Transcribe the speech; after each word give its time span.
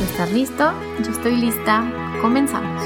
Estás 0.00 0.32
listo, 0.32 0.72
yo 1.04 1.10
estoy 1.10 1.36
lista, 1.36 1.84
comenzamos. 2.22 2.82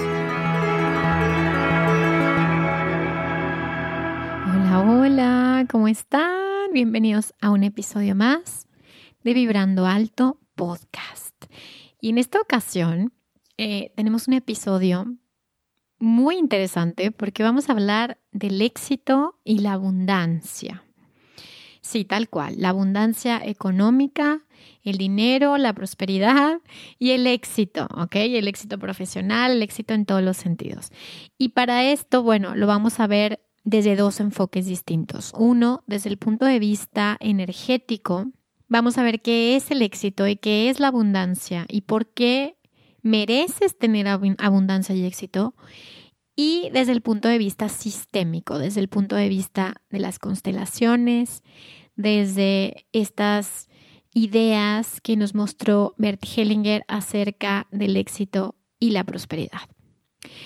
Hola, 4.47 4.81
hola, 4.81 5.67
¿cómo 5.71 5.89
están? 5.89 6.73
Bienvenidos 6.73 7.35
a 7.43 7.51
un 7.51 7.65
episodio 7.65 8.15
más 8.15 8.67
de 9.23 9.35
Vibrando 9.35 9.85
Alto 9.87 10.41
Podcast. 10.55 11.35
Y 12.01 12.09
en 12.09 12.17
esta 12.17 12.41
ocasión 12.41 13.13
eh, 13.59 13.93
tenemos 13.95 14.27
un 14.27 14.35
episodio 14.35 15.05
muy 15.99 16.37
interesante 16.37 17.11
porque 17.11 17.43
vamos 17.43 17.69
a 17.69 17.73
hablar 17.73 18.19
del 18.33 18.63
éxito 18.63 19.39
y 19.45 19.59
la 19.59 19.75
abundancia. 19.75 20.83
Sí, 21.83 22.05
tal 22.05 22.29
cual, 22.29 22.55
la 22.59 22.71
abundancia 22.71 23.41
económica 23.45 24.43
el 24.85 24.99
dinero, 24.99 25.59
la 25.59 25.73
prosperidad 25.73 26.61
y 26.99 27.11
el 27.11 27.27
éxito, 27.27 27.87
¿ok? 27.97 28.17
El 28.17 28.49
éxito 28.49 28.79
profesional, 28.79 29.53
el 29.53 29.63
éxito 29.63 29.95
en 29.95 30.07
todos 30.07 30.23
los 30.23 30.37
sentidos. 30.37 30.91
Y 31.39 31.51
para 31.51 31.85
esto, 31.85 32.23
bueno, 32.23 32.55
lo 32.55 32.67
vamos 32.67 33.01
a 33.01 33.07
ver 33.07 33.41
desde 33.65 33.97
dos 33.97 34.19
enfoques 34.21 34.67
distintos. 34.67 35.33
Uno, 35.37 35.85
desde 35.87 36.11
el 36.11 36.19
punto 36.19 36.47
de 36.47 36.59
vista 36.59 37.17
energético, 37.21 38.27
vamos 38.69 38.99
a 38.99 39.03
ver 39.03 39.23
qué 39.23 39.57
es 39.57 39.71
el 39.71 39.83
éxito 39.83 40.27
y 40.27 40.37
qué 40.37 40.69
es 40.69 40.81
la 40.81 40.89
abundancia 40.89 41.67
y 41.69 41.83
por 41.83 42.13
qué 42.13 42.57
mereces 43.03 43.79
tener 43.79 44.09
abundancia 44.09 44.95
y 44.95 45.05
éxito. 45.05 45.55
Y 46.35 46.71
desde 46.73 46.93
el 46.93 47.03
punto 47.03 47.29
de 47.29 47.39
vista 47.39 47.69
sistémico, 47.69 48.59
desde 48.59 48.81
el 48.81 48.89
punto 48.89 49.17
de 49.17 49.29
vista 49.29 49.83
de 49.91 50.01
las 50.01 50.19
constelaciones, 50.19 51.43
desde 51.95 52.87
estas 52.93 53.69
ideas 54.15 55.01
que 55.01 55.17
nos 55.17 55.35
mostró 55.35 55.95
Bert 55.99 56.23
Hellinger 56.25 56.85
acerca 56.89 57.67
del 57.71 57.97
éxito 57.97 58.57
y 58.79 58.91
la 58.91 59.05
prosperidad. 59.05 59.61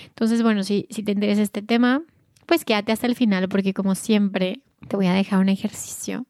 Entonces, 0.07 0.41
bueno, 0.43 0.63
si, 0.63 0.87
si 0.89 1.03
te 1.03 1.11
interesa 1.11 1.41
este 1.41 1.61
tema, 1.61 2.03
pues 2.45 2.65
quédate 2.65 2.91
hasta 2.91 3.07
el 3.07 3.15
final 3.15 3.47
porque 3.49 3.73
como 3.73 3.95
siempre 3.95 4.61
te 4.87 4.95
voy 4.95 5.07
a 5.07 5.13
dejar 5.13 5.39
un 5.39 5.49
ejercicio 5.49 6.27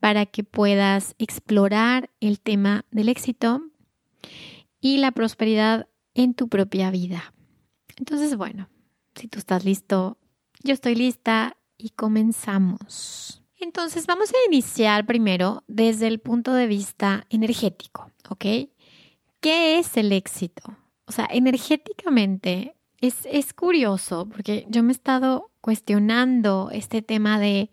para 0.00 0.26
que 0.26 0.44
puedas 0.44 1.14
explorar 1.18 2.10
el 2.20 2.40
tema 2.40 2.84
del 2.90 3.08
éxito 3.08 3.62
y 4.80 4.98
la 4.98 5.12
prosperidad 5.12 5.88
en 6.14 6.34
tu 6.34 6.48
propia 6.48 6.90
vida. 6.90 7.34
Entonces, 7.96 8.36
bueno, 8.36 8.68
si 9.18 9.28
tú 9.28 9.38
estás 9.38 9.64
listo, 9.64 10.18
yo 10.62 10.74
estoy 10.74 10.94
lista 10.94 11.56
y 11.76 11.90
comenzamos. 11.90 13.42
Entonces 13.60 14.06
vamos 14.06 14.30
a 14.30 14.36
iniciar 14.46 15.04
primero 15.04 15.64
desde 15.66 16.06
el 16.06 16.20
punto 16.20 16.54
de 16.54 16.66
vista 16.66 17.26
energético, 17.28 18.10
¿ok? 18.28 18.44
¿Qué 19.40 19.78
es 19.78 19.96
el 19.96 20.12
éxito? 20.12 20.76
O 21.06 21.12
sea, 21.12 21.28
energéticamente 21.30 22.76
es, 23.00 23.16
es 23.24 23.52
curioso 23.52 24.28
porque 24.28 24.66
yo 24.68 24.82
me 24.82 24.90
he 24.90 24.92
estado 24.92 25.50
cuestionando 25.60 26.70
este 26.72 27.02
tema 27.02 27.40
de 27.40 27.70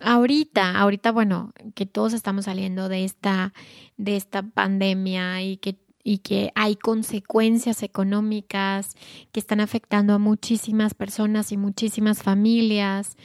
ahorita, 0.00 0.78
ahorita, 0.78 1.12
bueno, 1.12 1.52
que 1.74 1.86
todos 1.86 2.12
estamos 2.12 2.46
saliendo 2.46 2.88
de 2.88 3.04
esta, 3.04 3.52
de 3.96 4.16
esta 4.16 4.42
pandemia 4.42 5.42
y 5.42 5.58
que 5.58 5.78
y 6.10 6.18
que 6.18 6.50
hay 6.56 6.74
consecuencias 6.74 7.84
económicas 7.84 8.96
que 9.30 9.38
están 9.38 9.60
afectando 9.60 10.12
a 10.12 10.18
muchísimas 10.18 10.92
personas 10.92 11.52
y 11.52 11.56
muchísimas 11.56 12.24
familias. 12.24 13.16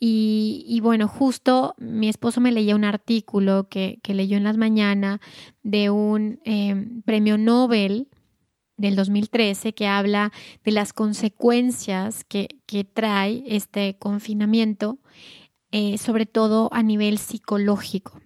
Y, 0.00 0.80
bueno, 0.82 1.06
justo 1.06 1.74
mi 1.76 2.08
esposo 2.08 2.40
me 2.40 2.50
leía 2.50 2.74
un 2.74 2.84
artículo 2.84 3.68
que, 3.68 4.00
leyó 4.06 4.38
en 4.38 4.44
las 4.44 4.56
mañanas 4.56 5.20
de 5.62 5.90
un 5.90 6.40
em, 6.46 7.02
premio 7.02 7.36
Nobel 7.36 8.08
del 8.78 8.96
2013 8.96 9.74
que 9.74 9.86
habla 9.86 10.32
de 10.64 10.72
las 10.72 10.94
consecuencias 10.94 12.24
que, 12.24 12.48
trae 12.94 13.44
este 13.48 13.98
confinamiento, 13.98 14.98
eh, 15.72 15.98
sobre 15.98 16.24
todo 16.24 16.70
a 16.72 16.82
nivel 16.82 17.18
psicológico. 17.18 18.18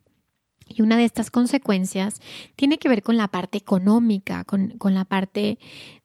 Y 0.66 0.82
una 0.82 0.96
de 0.96 1.04
estas 1.04 1.30
consecuencias 1.30 2.20
tiene 2.56 2.78
que 2.78 2.88
ver 2.88 3.02
con 3.02 3.16
la 3.16 3.28
parte 3.28 3.58
económica, 3.58 4.44
con, 4.44 4.74
la 4.82 5.04
parte 5.04 5.58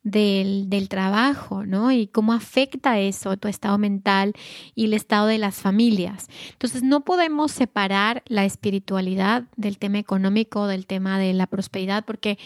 del, 0.03 0.69
del, 0.69 0.89
trabajo, 0.89 1.65
¿no? 1.65 1.91
Y 1.91 2.07
cómo 2.07 2.33
afecta 2.33 2.99
eso 2.99 3.37
tu 3.37 3.47
estado 3.47 3.77
mental 3.77 4.33
y 4.75 4.85
el 4.85 4.93
estado 4.93 5.27
de 5.27 5.37
las 5.37 5.55
familias. 5.55 6.27
Entonces, 6.51 6.83
no 6.83 7.01
podemos 7.01 7.51
separar 7.51 8.23
la 8.27 8.45
espiritualidad 8.45 9.45
del 9.55 9.77
tema 9.77 9.99
económico, 9.99 10.67
del 10.67 10.85
tema 10.85 11.19
de 11.19 11.33
la 11.33 11.47
prosperidad, 11.47 12.03
porque 12.05 12.37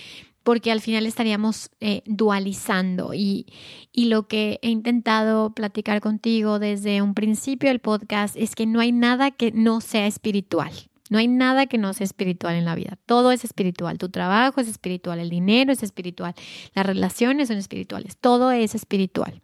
porque 0.44 0.72
al 0.72 0.82
final 0.82 1.06
estaríamos 1.06 1.72
eh, 1.80 2.04
dualizando 2.06 3.14
y, 3.14 3.48
y 3.92 4.06
lo 4.06 4.28
que 4.28 4.60
he 4.62 4.70
intentado 4.70 5.54
platicar 5.54 6.02
contigo 6.02 6.60
desde 6.60 7.02
un 7.02 7.14
principio 7.14 7.70
del 7.70 7.80
podcast 7.80 8.36
es 8.36 8.54
que 8.54 8.66
no 8.66 8.82
hay 8.82 8.92
nada 8.92 9.32
que 9.32 9.52
no 9.54 9.80
sea 9.82 10.06
espiritual. 10.06 10.74
No 11.10 11.18
hay 11.18 11.28
nada 11.28 11.66
que 11.66 11.78
no 11.78 11.94
sea 11.94 12.06
espiritual 12.06 12.56
en 12.56 12.66
la 12.66 12.76
vida. 12.76 12.98
Todo 13.06 13.32
es 13.32 13.44
espiritual. 13.44 13.98
Tu 13.98 14.10
trabajo 14.10 14.62
es 14.62 14.68
espiritual, 14.68 15.20
el 15.20 15.30
dinero 15.30 15.72
es 15.72 15.84
espiritual, 15.84 16.34
las 16.74 16.86
relaciones 16.86 17.50
son 17.50 17.58
espirituales, 17.58 18.18
todo 18.18 18.52
es 18.52 18.76
espiritual. 18.76 19.42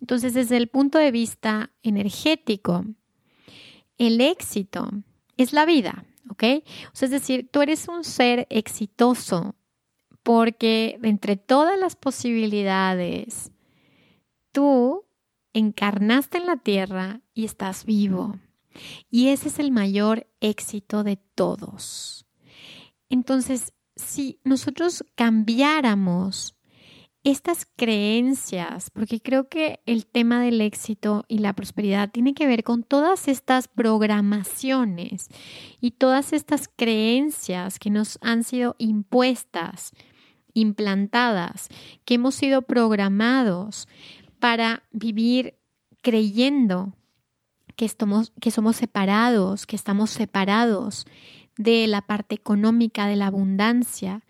Entonces, 0.00 0.34
desde 0.34 0.56
el 0.56 0.66
punto 0.66 0.98
de 0.98 1.12
vista 1.12 1.70
energético, 1.82 2.84
el 3.98 4.20
éxito 4.20 4.90
es 5.36 5.52
la 5.52 5.64
vida, 5.64 6.04
¿ok? 6.28 6.42
O 6.92 6.96
sea, 6.96 7.06
es 7.06 7.10
decir, 7.10 7.48
tú 7.50 7.62
eres 7.62 7.86
un 7.86 8.02
ser 8.02 8.48
exitoso 8.50 9.54
porque 10.22 10.98
entre 11.02 11.36
todas 11.36 11.78
las 11.78 11.96
posibilidades, 11.96 13.52
tú 14.50 15.04
encarnaste 15.52 16.38
en 16.38 16.46
la 16.46 16.56
tierra 16.56 17.20
y 17.34 17.44
estás 17.44 17.84
vivo. 17.84 18.38
Y 19.10 19.28
ese 19.28 19.48
es 19.48 19.58
el 19.58 19.70
mayor 19.70 20.28
éxito 20.40 21.04
de 21.04 21.16
todos. 21.16 22.26
Entonces, 23.08 23.72
si 23.96 24.40
nosotros 24.44 25.04
cambiáramos 25.14 26.56
estas 27.24 27.66
creencias, 27.76 28.90
porque 28.90 29.20
creo 29.20 29.48
que 29.48 29.80
el 29.86 30.06
tema 30.06 30.42
del 30.42 30.60
éxito 30.60 31.24
y 31.28 31.38
la 31.38 31.52
prosperidad 31.52 32.10
tiene 32.10 32.34
que 32.34 32.48
ver 32.48 32.64
con 32.64 32.82
todas 32.82 33.28
estas 33.28 33.68
programaciones 33.68 35.28
y 35.80 35.92
todas 35.92 36.32
estas 36.32 36.68
creencias 36.74 37.78
que 37.78 37.90
nos 37.90 38.18
han 38.22 38.42
sido 38.42 38.74
impuestas, 38.78 39.92
implantadas, 40.52 41.68
que 42.04 42.14
hemos 42.14 42.34
sido 42.34 42.62
programados 42.62 43.86
para 44.40 44.82
vivir 44.90 45.58
creyendo 46.02 46.92
que, 47.76 47.90
que 48.40 48.50
somos 48.50 48.76
separados, 48.76 49.66
que 49.66 49.76
estamos 49.76 50.10
separados 50.10 51.06
de 51.56 51.86
la 51.86 52.02
parte 52.02 52.34
económica, 52.34 53.06
de 53.06 53.16
la 53.16 53.26
abundancia. 53.26 54.24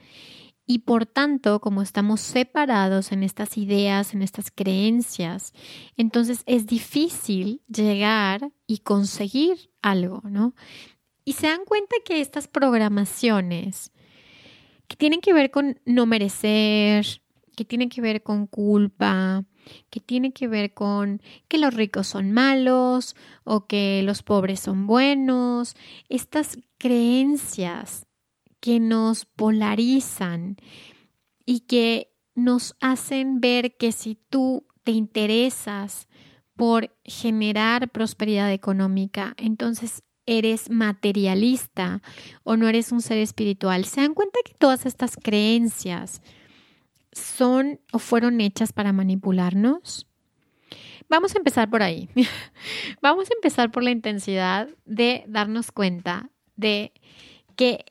Y 0.66 0.80
por 0.80 1.06
tanto, 1.06 1.60
como 1.60 1.82
estamos 1.82 2.20
separados 2.20 3.12
en 3.12 3.22
estas 3.22 3.58
ideas, 3.58 4.14
en 4.14 4.22
estas 4.22 4.50
creencias, 4.50 5.52
entonces 5.96 6.42
es 6.46 6.66
difícil 6.66 7.62
llegar 7.68 8.52
y 8.66 8.78
conseguir 8.78 9.70
algo, 9.82 10.22
¿no? 10.24 10.54
Y 11.24 11.34
se 11.34 11.48
dan 11.48 11.64
cuenta 11.64 11.96
que 12.04 12.20
estas 12.20 12.48
programaciones 12.48 13.92
que 14.88 14.96
tienen 14.96 15.20
que 15.20 15.32
ver 15.32 15.50
con 15.50 15.80
no 15.84 16.06
merecer, 16.06 17.06
que 17.56 17.64
tiene 17.64 17.88
que 17.88 18.00
ver 18.00 18.22
con 18.22 18.46
culpa, 18.46 19.44
que 19.90 20.00
tiene 20.00 20.32
que 20.32 20.48
ver 20.48 20.74
con 20.74 21.20
que 21.48 21.58
los 21.58 21.74
ricos 21.74 22.06
son 22.06 22.32
malos 22.32 23.16
o 23.44 23.66
que 23.66 24.02
los 24.04 24.22
pobres 24.22 24.60
son 24.60 24.86
buenos, 24.86 25.74
estas 26.08 26.58
creencias 26.78 28.06
que 28.60 28.80
nos 28.80 29.24
polarizan 29.24 30.56
y 31.44 31.60
que 31.60 32.12
nos 32.34 32.76
hacen 32.80 33.40
ver 33.40 33.76
que 33.76 33.92
si 33.92 34.14
tú 34.14 34.66
te 34.84 34.92
interesas 34.92 36.08
por 36.56 36.94
generar 37.04 37.90
prosperidad 37.90 38.52
económica, 38.52 39.34
entonces 39.36 40.02
eres 40.26 40.70
materialista 40.70 42.02
o 42.44 42.56
no 42.56 42.68
eres 42.68 42.92
un 42.92 43.02
ser 43.02 43.18
espiritual. 43.18 43.84
¿Se 43.84 44.00
dan 44.00 44.14
cuenta 44.14 44.38
que 44.44 44.54
todas 44.54 44.86
estas 44.86 45.16
creencias 45.16 46.22
son 47.12 47.80
o 47.92 47.98
fueron 47.98 48.40
hechas 48.40 48.72
para 48.72 48.92
manipularnos? 48.92 50.06
Vamos 51.08 51.34
a 51.34 51.38
empezar 51.38 51.68
por 51.68 51.82
ahí. 51.82 52.08
Vamos 53.02 53.30
a 53.30 53.34
empezar 53.34 53.70
por 53.70 53.82
la 53.82 53.90
intensidad 53.90 54.68
de 54.84 55.24
darnos 55.28 55.70
cuenta 55.70 56.30
de 56.56 56.92
que 57.56 57.84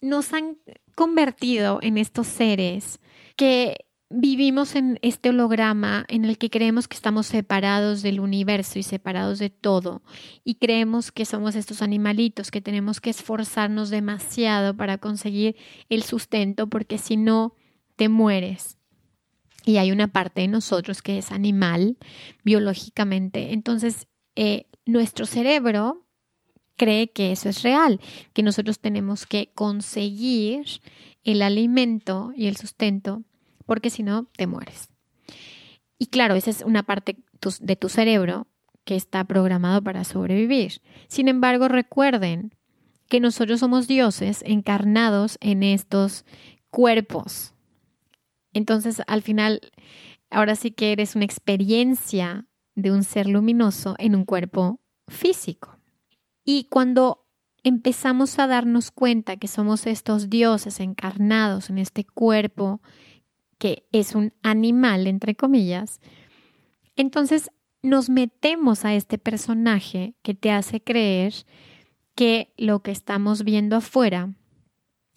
nos 0.00 0.32
han 0.32 0.58
convertido 0.94 1.78
en 1.82 1.98
estos 1.98 2.26
seres 2.26 3.00
que 3.36 3.86
vivimos 4.08 4.76
en 4.76 4.98
este 5.02 5.30
holograma 5.30 6.04
en 6.08 6.24
el 6.24 6.38
que 6.38 6.48
creemos 6.48 6.86
que 6.86 6.94
estamos 6.94 7.26
separados 7.26 8.02
del 8.02 8.20
universo 8.20 8.78
y 8.78 8.84
separados 8.84 9.40
de 9.40 9.50
todo 9.50 10.02
y 10.44 10.56
creemos 10.56 11.10
que 11.10 11.24
somos 11.24 11.56
estos 11.56 11.82
animalitos 11.82 12.52
que 12.52 12.60
tenemos 12.60 13.00
que 13.00 13.10
esforzarnos 13.10 13.90
demasiado 13.90 14.76
para 14.76 14.98
conseguir 14.98 15.56
el 15.88 16.04
sustento 16.04 16.68
porque 16.68 16.98
si 16.98 17.16
no 17.16 17.54
te 17.96 18.08
mueres. 18.08 18.78
Y 19.64 19.78
hay 19.78 19.90
una 19.90 20.08
parte 20.08 20.42
de 20.42 20.48
nosotros 20.48 21.02
que 21.02 21.18
es 21.18 21.32
animal 21.32 21.96
biológicamente. 22.44 23.52
Entonces, 23.52 24.06
eh, 24.36 24.66
nuestro 24.84 25.26
cerebro 25.26 26.06
cree 26.76 27.10
que 27.10 27.32
eso 27.32 27.48
es 27.48 27.62
real, 27.62 28.00
que 28.32 28.42
nosotros 28.42 28.78
tenemos 28.78 29.26
que 29.26 29.50
conseguir 29.54 30.66
el 31.24 31.42
alimento 31.42 32.32
y 32.36 32.46
el 32.46 32.56
sustento, 32.56 33.24
porque 33.64 33.90
si 33.90 34.02
no, 34.04 34.26
te 34.36 34.46
mueres. 34.46 34.88
Y 35.98 36.06
claro, 36.06 36.34
esa 36.34 36.50
es 36.50 36.62
una 36.62 36.84
parte 36.84 37.16
de 37.60 37.76
tu 37.76 37.88
cerebro 37.88 38.46
que 38.84 38.94
está 38.94 39.24
programado 39.24 39.82
para 39.82 40.04
sobrevivir. 40.04 40.80
Sin 41.08 41.26
embargo, 41.26 41.66
recuerden 41.66 42.54
que 43.08 43.18
nosotros 43.18 43.60
somos 43.60 43.88
dioses 43.88 44.42
encarnados 44.46 45.38
en 45.40 45.62
estos 45.62 46.24
cuerpos 46.70 47.55
entonces, 48.56 49.02
al 49.06 49.20
final, 49.20 49.60
ahora 50.30 50.56
sí 50.56 50.70
que 50.70 50.90
eres 50.90 51.14
una 51.14 51.26
experiencia 51.26 52.46
de 52.74 52.90
un 52.90 53.04
ser 53.04 53.26
luminoso 53.26 53.96
en 53.98 54.16
un 54.16 54.24
cuerpo 54.24 54.80
físico. 55.08 55.78
Y 56.42 56.64
cuando 56.70 57.26
empezamos 57.64 58.38
a 58.38 58.46
darnos 58.46 58.90
cuenta 58.90 59.36
que 59.36 59.46
somos 59.46 59.86
estos 59.86 60.30
dioses 60.30 60.80
encarnados 60.80 61.68
en 61.68 61.76
este 61.76 62.04
cuerpo 62.04 62.80
que 63.58 63.86
es 63.92 64.14
un 64.14 64.32
animal, 64.42 65.06
entre 65.06 65.34
comillas, 65.34 66.00
entonces 66.96 67.50
nos 67.82 68.08
metemos 68.08 68.86
a 68.86 68.94
este 68.94 69.18
personaje 69.18 70.14
que 70.22 70.32
te 70.32 70.50
hace 70.50 70.82
creer 70.82 71.34
que 72.14 72.54
lo 72.56 72.80
que 72.80 72.90
estamos 72.90 73.44
viendo 73.44 73.76
afuera 73.76 74.34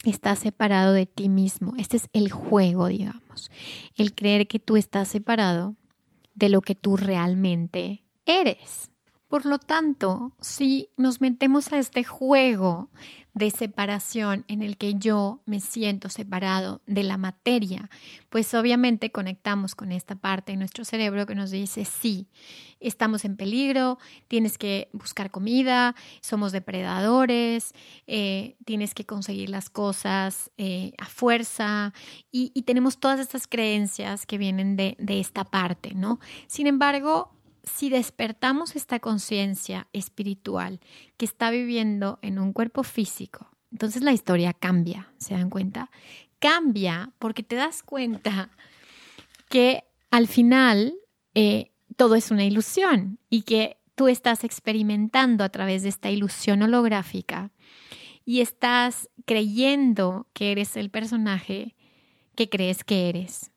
estás 0.04 0.40
separado 0.40 0.94
de 0.94 1.06
ti 1.06 1.30
mismo. 1.30 1.74
Este 1.78 1.98
es 1.98 2.10
el 2.13 2.31
juego, 2.31 2.88
digamos. 2.88 3.51
El 3.96 4.13
creer 4.16 4.48
que 4.48 4.60
tú 4.60 4.78
estás 4.78 5.07
separado 5.07 5.75
de 6.36 6.50
lo 6.50 6.62
que 6.62 6.75
tú 6.75 6.98
realmente 6.98 8.04
eres. 8.25 8.92
Por 9.30 9.46
lo 9.46 9.60
tanto, 9.60 10.34
si 10.42 10.90
nos 10.98 11.22
metemos 11.22 11.72
a 11.72 11.78
este 11.78 12.04
juego 12.04 12.90
de 13.36 13.52
separación 13.52 14.44
en 14.48 14.64
el 14.64 14.76
que 14.76 14.96
yo 14.96 15.44
me 15.46 15.60
siento 15.60 16.10
separado 16.10 16.81
de 16.88 17.04
la 17.04 17.18
materia, 17.18 17.92
pues 18.30 18.52
obviamente 18.56 19.12
conectamos 19.12 19.76
con 19.76 19.92
esta 19.92 20.16
parte 20.16 20.52
de 20.52 20.58
nuestro 20.58 20.84
cerebro 20.84 21.28
que 21.28 21.36
nos 21.36 21.52
dice, 21.52 21.86
sí, 21.86 22.28
estamos 22.80 23.24
en 23.24 23.38
peligro, 23.38 24.00
tienes 24.28 24.58
que 24.58 24.90
buscar 24.94 25.30
comida, 25.30 25.96
somos 26.22 26.52
depredadores, 26.52 27.75
eh, 28.08 28.58
tienes 28.66 28.96
que 28.96 29.06
conseguir 29.06 29.52
las 29.52 29.70
cosas 29.70 30.50
eh, 30.58 30.94
a 30.98 31.06
fuerza 31.06 31.94
y, 32.32 32.50
tenemos 32.64 33.00
todas 33.00 33.20
estas 33.20 33.48
creencias 33.48 34.25
que 34.25 34.40
vienen 34.40 34.75
de, 34.75 34.96
de 35.00 35.20
esta 35.20 35.44
parte, 35.44 35.94
¿no? 35.96 36.20
Sin 36.48 36.68
embargo, 36.68 37.32
si 37.75 37.89
despertamos 37.89 38.75
esta 38.75 39.00
conciencia 39.00 39.88
espiritual 39.94 40.80
que 41.18 41.25
está 41.25 41.51
viviendo 41.51 42.19
en 42.21 42.39
un 42.39 42.54
cuerpo 42.54 42.83
físico, 42.83 43.50
entonces 43.71 44.01
la 44.01 44.13
historia 44.13 44.54
cambia, 44.54 45.12
¿se 45.18 45.36
dan 45.36 45.50
cuenta? 45.50 45.92
Cambia 46.39 47.12
porque 47.19 47.44
te 47.44 47.56
das 47.56 47.83
cuenta 47.83 48.50
que 49.50 49.83
al 50.12 50.27
final 50.27 50.95
eh, 51.36 51.71
todo 51.95 52.16
es 52.16 52.31
una 52.31 52.45
ilusión 52.45 53.19
y 53.30 53.44
que 53.44 53.77
tú 53.95 54.07
estás 54.07 54.44
experimentando 54.44 55.44
a 55.44 55.50
través 55.50 55.83
de 55.83 55.89
esta 55.89 56.10
ilusión 56.10 56.62
holográfica 56.62 57.51
y 58.25 58.42
estás 58.42 59.10
creyendo 59.25 60.27
que 60.33 60.51
eres 60.51 60.77
el 60.77 60.89
personaje 60.89 61.75
que 62.36 62.50
crees 62.50 62.83
que 62.83 63.10
eres. 63.10 63.51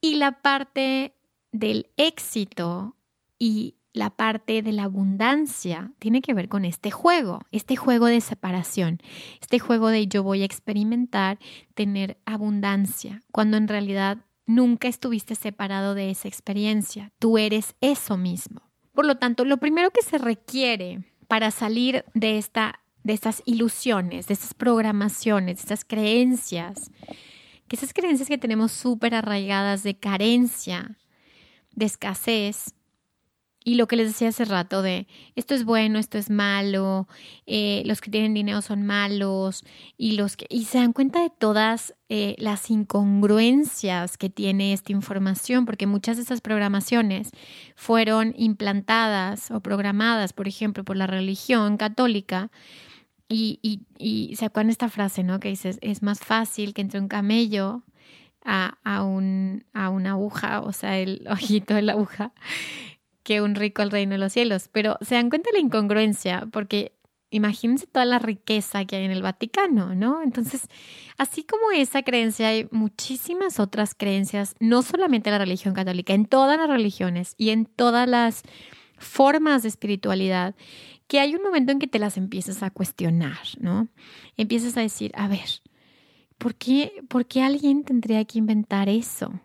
Y 0.00 0.14
la 0.14 0.40
parte 0.40 1.14
del 1.52 1.90
éxito 1.96 2.96
y 3.40 3.74
la 3.92 4.10
parte 4.10 4.62
de 4.62 4.70
la 4.70 4.84
abundancia 4.84 5.90
tiene 5.98 6.20
que 6.20 6.34
ver 6.34 6.48
con 6.48 6.64
este 6.64 6.92
juego, 6.92 7.40
este 7.50 7.74
juego 7.74 8.06
de 8.06 8.20
separación, 8.20 9.00
este 9.40 9.58
juego 9.58 9.88
de 9.88 10.06
yo 10.06 10.22
voy 10.22 10.42
a 10.42 10.44
experimentar 10.44 11.40
tener 11.74 12.18
abundancia, 12.24 13.22
cuando 13.32 13.56
en 13.56 13.66
realidad 13.66 14.18
nunca 14.46 14.86
estuviste 14.86 15.34
separado 15.34 15.94
de 15.94 16.10
esa 16.10 16.28
experiencia, 16.28 17.10
tú 17.18 17.38
eres 17.38 17.74
eso 17.80 18.16
mismo. 18.16 18.62
Por 18.92 19.06
lo 19.06 19.16
tanto, 19.16 19.44
lo 19.44 19.56
primero 19.56 19.90
que 19.90 20.02
se 20.02 20.18
requiere 20.18 21.04
para 21.26 21.50
salir 21.50 22.04
de, 22.14 22.38
esta, 22.38 22.80
de 23.02 23.14
estas 23.14 23.42
ilusiones, 23.46 24.26
de 24.26 24.34
estas 24.34 24.54
programaciones, 24.54 25.56
de 25.56 25.60
estas 25.62 25.84
creencias, 25.84 26.90
que 27.66 27.76
esas 27.76 27.92
creencias 27.92 28.28
que 28.28 28.38
tenemos 28.38 28.72
súper 28.72 29.14
arraigadas 29.14 29.82
de 29.82 29.96
carencia, 29.96 30.98
de 31.72 31.86
escasez, 31.86 32.74
y 33.62 33.74
lo 33.74 33.86
que 33.86 33.96
les 33.96 34.08
decía 34.08 34.28
hace 34.28 34.46
rato 34.46 34.80
de 34.80 35.06
esto 35.36 35.54
es 35.54 35.64
bueno, 35.64 35.98
esto 35.98 36.16
es 36.16 36.30
malo, 36.30 37.08
eh, 37.46 37.82
los 37.84 38.00
que 38.00 38.10
tienen 38.10 38.32
dinero 38.32 38.62
son 38.62 38.84
malos 38.84 39.64
y 39.98 40.12
los 40.12 40.36
que 40.36 40.46
y 40.48 40.64
se 40.64 40.78
dan 40.78 40.94
cuenta 40.94 41.22
de 41.22 41.30
todas 41.30 41.94
eh, 42.08 42.36
las 42.38 42.70
incongruencias 42.70 44.16
que 44.16 44.30
tiene 44.30 44.72
esta 44.72 44.92
información, 44.92 45.66
porque 45.66 45.86
muchas 45.86 46.16
de 46.16 46.22
estas 46.22 46.40
programaciones 46.40 47.30
fueron 47.76 48.34
implantadas 48.36 49.50
o 49.50 49.60
programadas, 49.60 50.32
por 50.32 50.48
ejemplo, 50.48 50.84
por 50.84 50.96
la 50.96 51.06
religión 51.06 51.76
católica. 51.76 52.50
Y, 53.32 53.60
y, 53.62 53.82
y 53.96 54.34
se 54.34 54.46
acuerdan 54.46 54.70
esta 54.70 54.88
frase, 54.88 55.22
¿no? 55.22 55.38
Que 55.38 55.50
dices, 55.50 55.78
es 55.82 56.02
más 56.02 56.18
fácil 56.18 56.74
que 56.74 56.80
entre 56.80 56.98
un 56.98 57.06
camello 57.06 57.84
a, 58.44 58.78
a, 58.84 59.02
un, 59.04 59.64
a 59.72 59.90
una 59.90 60.10
aguja, 60.12 60.60
o 60.62 60.72
sea, 60.72 60.98
el 60.98 61.26
ojito 61.30 61.74
de 61.74 61.82
la 61.82 61.92
aguja, 61.92 62.32
que 63.22 63.42
un 63.42 63.54
rico 63.54 63.82
al 63.82 63.90
reino 63.90 64.12
de 64.12 64.18
los 64.18 64.32
cielos. 64.32 64.68
Pero 64.72 64.96
se 65.00 65.14
dan 65.14 65.30
cuenta 65.30 65.50
de 65.50 65.58
la 65.58 65.64
incongruencia, 65.64 66.46
porque 66.50 66.92
imagínense 67.30 67.86
toda 67.86 68.04
la 68.04 68.18
riqueza 68.18 68.84
que 68.84 68.96
hay 68.96 69.04
en 69.04 69.10
el 69.12 69.22
Vaticano, 69.22 69.94
¿no? 69.94 70.22
Entonces, 70.22 70.68
así 71.16 71.44
como 71.44 71.70
esa 71.70 72.02
creencia, 72.02 72.48
hay 72.48 72.68
muchísimas 72.70 73.60
otras 73.60 73.94
creencias, 73.94 74.54
no 74.58 74.82
solamente 74.82 75.30
en 75.30 75.34
la 75.34 75.38
religión 75.38 75.74
católica, 75.74 76.12
en 76.12 76.26
todas 76.26 76.58
las 76.58 76.68
religiones 76.68 77.34
y 77.36 77.50
en 77.50 77.66
todas 77.66 78.08
las 78.08 78.42
formas 78.98 79.62
de 79.62 79.68
espiritualidad, 79.68 80.54
que 81.06 81.20
hay 81.20 81.34
un 81.34 81.42
momento 81.42 81.72
en 81.72 81.78
que 81.78 81.86
te 81.86 81.98
las 81.98 82.16
empiezas 82.16 82.62
a 82.62 82.70
cuestionar, 82.70 83.38
¿no? 83.58 83.88
Empiezas 84.36 84.76
a 84.76 84.80
decir, 84.80 85.12
a 85.14 85.28
ver, 85.28 85.48
¿por 86.38 86.54
qué, 86.54 87.02
¿por 87.08 87.26
qué 87.26 87.42
alguien 87.42 87.84
tendría 87.84 88.24
que 88.24 88.38
inventar 88.38 88.88
eso? 88.88 89.40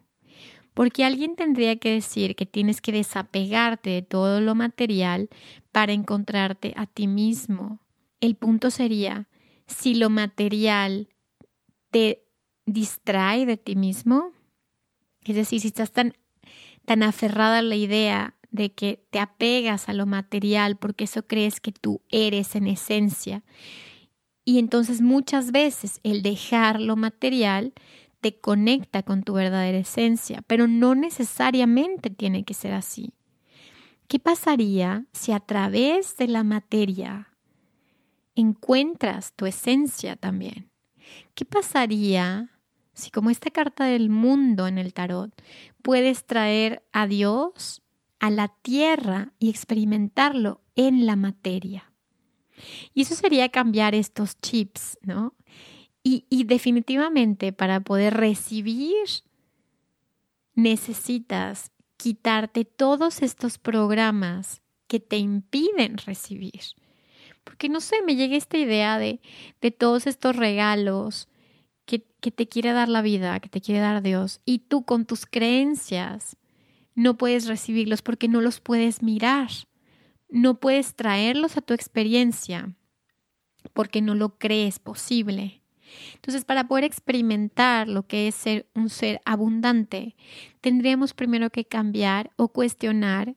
Porque 0.76 1.06
alguien 1.06 1.36
tendría 1.36 1.78
que 1.78 1.90
decir 1.90 2.36
que 2.36 2.46
tienes 2.46 2.82
que 2.82 2.92
desapegarte 2.92 3.90
de 3.90 4.02
todo 4.04 4.42
lo 4.42 4.54
material 4.54 5.30
para 5.72 5.94
encontrarte 5.94 6.74
a 6.76 6.86
ti 6.86 7.08
mismo. 7.08 7.80
El 8.20 8.36
punto 8.36 8.70
sería, 8.70 9.28
si 9.68 9.96
lo 9.96 10.10
material 10.10 11.08
te 11.92 12.26
distrae 12.66 13.46
de 13.46 13.56
ti 13.56 13.76
mismo, 13.76 14.34
es 15.24 15.36
decir, 15.36 15.62
si 15.62 15.70
estás 15.70 15.92
tan, 15.92 16.14
tan 16.86 17.04
aferrada 17.04 17.60
a 17.60 17.64
la 17.64 17.76
idea 17.76 18.36
de 18.52 18.74
que 18.74 19.06
te 19.10 19.20
apegas 19.20 19.88
a 19.88 19.94
lo 19.94 20.06
material 20.06 20.76
porque 20.76 21.06
eso 21.06 21.26
crees 21.26 21.62
que 21.62 21.72
tú 21.72 22.02
eres 22.10 22.54
en 22.56 22.68
esencia, 22.68 23.44
y 24.44 24.60
entonces 24.60 25.02
muchas 25.02 25.52
veces 25.52 26.00
el 26.04 26.22
dejar 26.22 26.80
lo 26.80 26.96
material 26.96 27.74
te 28.26 28.40
conecta 28.40 29.04
con 29.04 29.22
tu 29.22 29.34
verdadera 29.34 29.78
esencia, 29.78 30.42
pero 30.48 30.68
no 30.68 30.96
necesariamente 30.96 32.10
tiene 32.10 32.44
que 32.44 32.56
ser 32.56 32.74
así. 32.74 33.14
¿Qué 34.08 34.18
pasaría 34.18 35.06
si 35.14 35.32
a 35.32 35.40
través 35.40 36.18
de 36.18 36.28
la 36.28 36.44
materia 36.44 37.30
encuentras 38.34 39.34
tu 39.34 39.46
esencia 39.46 40.16
también? 40.16 40.72
¿Qué 41.36 41.46
pasaría 41.46 42.50
si 42.96 43.12
como 43.12 43.30
esta 43.30 43.52
carta 43.52 43.86
del 43.86 44.10
mundo 44.10 44.66
en 44.66 44.80
el 44.80 44.96
tarot 44.96 45.32
puedes 45.84 46.26
traer 46.26 46.84
a 46.94 47.06
Dios 47.06 47.84
a 48.18 48.32
la 48.32 48.48
tierra 48.48 49.34
y 49.38 49.52
experimentarlo 49.52 50.64
en 50.76 51.06
la 51.06 51.16
materia? 51.16 51.94
Y 52.96 53.04
eso 53.04 53.14
sería 53.14 53.50
cambiar 53.50 53.94
estos 53.94 54.42
chips, 54.42 54.98
¿no? 55.04 55.36
Y, 56.08 56.44
definitivamente 56.44 57.52
para 57.52 57.80
poder 57.80 58.14
recibir 58.14 59.08
necesitas 60.54 61.72
quitarte 61.98 62.64
todos 62.64 63.24
estos 63.24 63.58
programas 63.58 64.62
que 64.86 65.00
te 65.00 65.18
impiden 65.18 65.98
recibir. 65.98 66.62
Porque 67.44 67.70
no 67.70 67.82
sé, 67.82 68.04
me 68.06 68.16
llega 68.16 68.38
esta 68.38 68.60
idea 68.60 69.00
de, 69.00 69.20
de 69.62 69.72
todos 69.72 70.06
estos 70.06 70.36
regalos 70.36 71.28
que, 71.88 72.06
que 72.22 72.30
te 72.30 72.48
quiere 72.48 72.72
dar 72.74 72.88
la 72.88 73.02
vida, 73.02 73.40
que 73.40 73.50
te 73.50 73.60
quiere 73.60 73.82
dar 73.82 74.04
Dios, 74.04 74.42
y 74.46 74.60
tú 74.60 74.86
con 74.86 75.06
tus 75.06 75.26
creencias 75.26 76.38
no 76.94 77.18
puedes 77.18 77.48
recibirlos 77.48 78.04
porque 78.04 78.28
no 78.28 78.42
los 78.42 78.60
puedes 78.60 79.02
mirar, 79.02 79.50
no 80.30 80.60
puedes 80.60 80.96
traerlos 80.96 81.58
a 81.58 81.62
tu 81.62 81.74
experiencia 81.74 82.76
porque 83.74 84.04
no 84.04 84.14
lo 84.14 84.38
crees 84.38 84.78
posible. 84.78 85.65
Entonces, 86.16 86.46
para 86.46 86.68
poder 86.68 86.84
experimentar 86.84 87.88
lo 87.88 88.08
que 88.08 88.28
es 88.28 88.36
ser 88.36 88.68
un 88.74 88.90
ser 88.90 89.22
abundante, 89.26 90.16
tendríamos 90.62 91.14
primero 91.14 91.50
que 91.50 91.66
cambiar 91.66 92.32
o 92.36 92.50
cuestionar, 92.50 93.36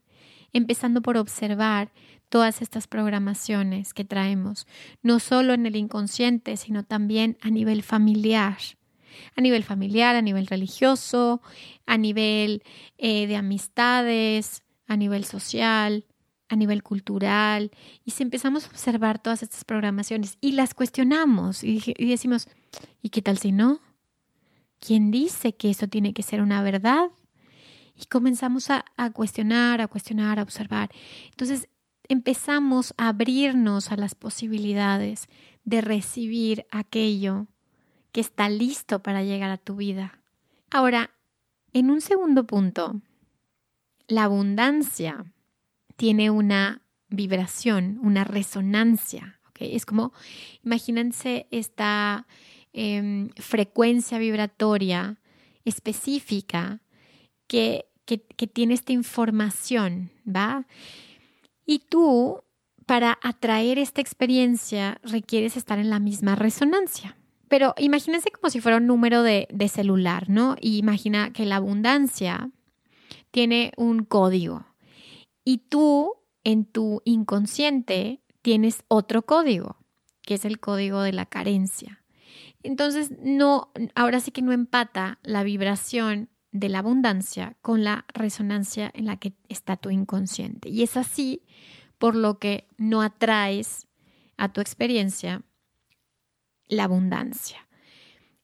empezando 0.52 1.02
por 1.02 1.16
observar 1.16 1.92
todas 2.28 2.62
estas 2.62 2.86
programaciones 2.86 3.94
que 3.94 4.04
traemos, 4.04 4.66
no 5.02 5.18
solo 5.18 5.54
en 5.54 5.66
el 5.66 5.76
inconsciente, 5.76 6.56
sino 6.56 6.84
también 6.84 7.38
a 7.40 7.50
nivel 7.50 7.82
familiar. 7.82 8.58
A 9.34 9.40
nivel 9.40 9.64
familiar, 9.64 10.14
a 10.14 10.22
nivel 10.22 10.46
religioso, 10.46 11.40
a 11.86 11.96
nivel 11.96 12.62
eh, 12.98 13.26
de 13.26 13.36
amistades, 13.36 14.62
a 14.86 14.96
nivel 14.96 15.24
social, 15.24 16.04
a 16.48 16.56
nivel 16.56 16.82
cultural. 16.82 17.70
Y 18.04 18.12
si 18.12 18.22
empezamos 18.22 18.64
a 18.64 18.68
observar 18.68 19.18
todas 19.18 19.42
estas 19.42 19.64
programaciones 19.64 20.38
y 20.40 20.52
las 20.52 20.74
cuestionamos 20.74 21.62
y, 21.64 21.94
decimos, 21.98 22.48
¿y 23.02 23.10
qué 23.10 23.22
tal 23.22 23.38
si 23.38 23.52
no? 23.52 23.80
¿Quién 24.80 25.10
dice 25.10 25.54
que 25.54 25.70
esto 25.70 25.88
tiene 25.88 26.12
que 26.12 26.22
ser 26.22 26.40
una 26.40 26.62
verdad? 26.62 27.10
Y 27.94 28.06
comenzamos 28.06 28.70
a, 28.70 28.84
a 28.96 29.10
cuestionar, 29.10 29.80
a 29.80 29.88
cuestionar, 29.88 30.38
a 30.38 30.42
observar. 30.42 30.90
Entonces, 31.30 31.68
empezamos 32.08 32.94
a 32.96 33.08
abrirnos 33.08 33.90
a 33.90 33.96
las 33.96 34.14
posibilidades 34.14 35.28
de 35.64 35.80
recibir 35.80 36.66
aquello 36.70 37.46
que 38.12 38.20
está 38.20 38.48
listo 38.48 39.02
para 39.02 39.22
llegar 39.22 39.50
a 39.50 39.58
tu 39.58 39.76
vida. 39.76 40.20
Ahora, 40.70 41.10
en 41.72 41.90
un 41.90 42.00
segundo 42.00 42.46
punto, 42.46 43.00
la 44.06 44.24
abundancia 44.24 45.26
tiene 45.98 46.30
una 46.30 46.80
vibración, 47.08 47.98
una 48.02 48.22
resonancia. 48.22 49.40
Es 49.58 49.84
como, 49.84 50.12
imagínense 50.64 51.48
esta 51.50 52.28
em, 52.72 53.30
frecuencia 53.36 54.18
vibratoria 54.18 55.18
específica 55.64 56.80
que, 57.48 57.86
que, 58.04 58.46
tiene 58.46 58.74
esta 58.74 58.92
información, 58.92 60.12
¿va? 60.24 60.64
Y 61.66 61.80
tú, 61.80 62.44
para 62.86 63.18
atraer 63.20 63.80
esta 63.80 64.00
experiencia, 64.00 65.00
requieres 65.02 65.56
estar 65.56 65.80
en 65.80 65.90
la 65.90 65.98
misma 65.98 66.36
resonancia. 66.36 67.16
Pero 67.48 67.74
imagínense 67.78 68.30
como 68.30 68.50
si 68.50 68.60
fuera 68.60 68.76
un 68.76 68.86
número 68.86 69.24
de, 69.24 69.48
celular, 69.68 70.30
¿no? 70.30 70.54
Y 70.60 70.78
imagina 70.78 71.32
que 71.32 71.44
la 71.46 71.56
abundancia 71.56 72.50
tiene 73.32 73.72
un 73.76 74.04
código. 74.04 74.67
Y 75.48 75.62
tú, 75.70 76.12
en 76.44 76.66
tu 76.66 77.00
inconsciente, 77.06 78.20
tienes 78.42 78.84
otro 78.86 79.22
código, 79.22 79.78
que 80.20 80.34
es 80.34 80.44
el 80.44 80.60
código 80.60 81.00
de 81.00 81.14
la 81.14 81.24
carencia. 81.24 82.04
Entonces, 82.62 83.12
no, 83.22 83.72
ahora 83.94 84.20
sí 84.20 84.30
que 84.30 84.42
no 84.42 84.52
empata 84.52 85.18
la 85.22 85.44
vibración 85.44 86.28
de 86.52 86.68
la 86.68 86.80
abundancia 86.80 87.56
con 87.62 87.82
la 87.82 88.04
resonancia 88.12 88.90
en 88.92 89.06
la 89.06 89.16
que 89.16 89.32
está 89.48 89.78
tu 89.78 89.88
inconsciente. 89.88 90.68
Y 90.68 90.82
es 90.82 90.98
así 90.98 91.40
por 91.96 92.14
lo 92.14 92.38
que 92.38 92.68
no 92.76 93.00
atraes 93.00 93.88
a 94.36 94.52
tu 94.52 94.60
experiencia 94.60 95.40
la 96.66 96.84
abundancia. 96.84 97.66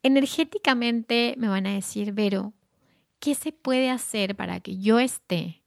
Energéticamente 0.03 1.35
me 1.37 1.49
van 1.49 1.67
a 1.67 1.75
decir, 1.75 2.15
Vero, 2.15 2.55
¿qué 3.19 3.35
se 3.35 3.53
puede 3.53 3.91
hacer 3.91 4.37
para 4.37 4.61
que 4.61 4.79
yo 4.79 4.99
esté 4.99 5.64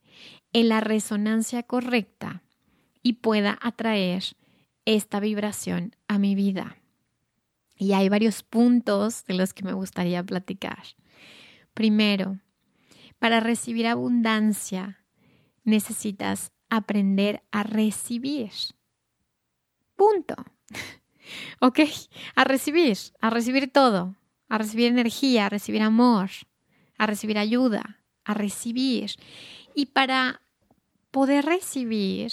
en 0.53 0.69
la 0.69 0.81
resonancia 0.81 1.63
correcta 1.63 2.43
y 3.03 3.13
pueda 3.13 3.57
atraer 3.61 4.23
esta 4.85 5.19
vibración 5.19 5.95
a 6.07 6.17
mi 6.19 6.35
vida? 6.35 6.77
Y 7.77 7.93
hay 7.93 8.09
varios 8.09 8.43
puntos 8.43 9.25
de 9.25 9.35
los 9.35 9.53
que 9.53 9.63
me 9.63 9.73
gustaría 9.73 10.23
platicar. 10.23 10.83
Primero, 11.73 12.39
para 13.19 13.39
recibir 13.39 13.87
abundancia 13.87 15.03
necesitas 15.63 16.51
aprender 16.69 17.43
a 17.51 17.63
recibir. 17.63 18.51
Punto. 19.95 20.35
¿Ok? 21.59 21.79
A 22.35 22.43
recibir, 22.43 22.97
a 23.19 23.29
recibir 23.29 23.71
todo, 23.71 24.15
a 24.49 24.57
recibir 24.57 24.87
energía, 24.87 25.47
a 25.47 25.49
recibir 25.49 25.81
amor, 25.81 26.29
a 26.97 27.05
recibir 27.05 27.37
ayuda, 27.37 27.99
a 28.23 28.33
recibir. 28.33 29.11
Y 29.77 29.85
para 29.85 30.41
poder 31.11 31.45
recibir 31.45 32.31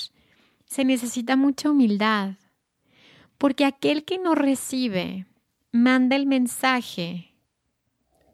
se 0.65 0.83
necesita 0.83 1.37
mucha 1.37 1.71
humildad, 1.71 2.37
porque 3.37 3.67
aquel 3.67 4.07
que 4.07 4.17
no 4.17 4.35
recibe 4.35 5.27
manda 5.71 6.17
el 6.17 6.25
mensaje 6.25 7.35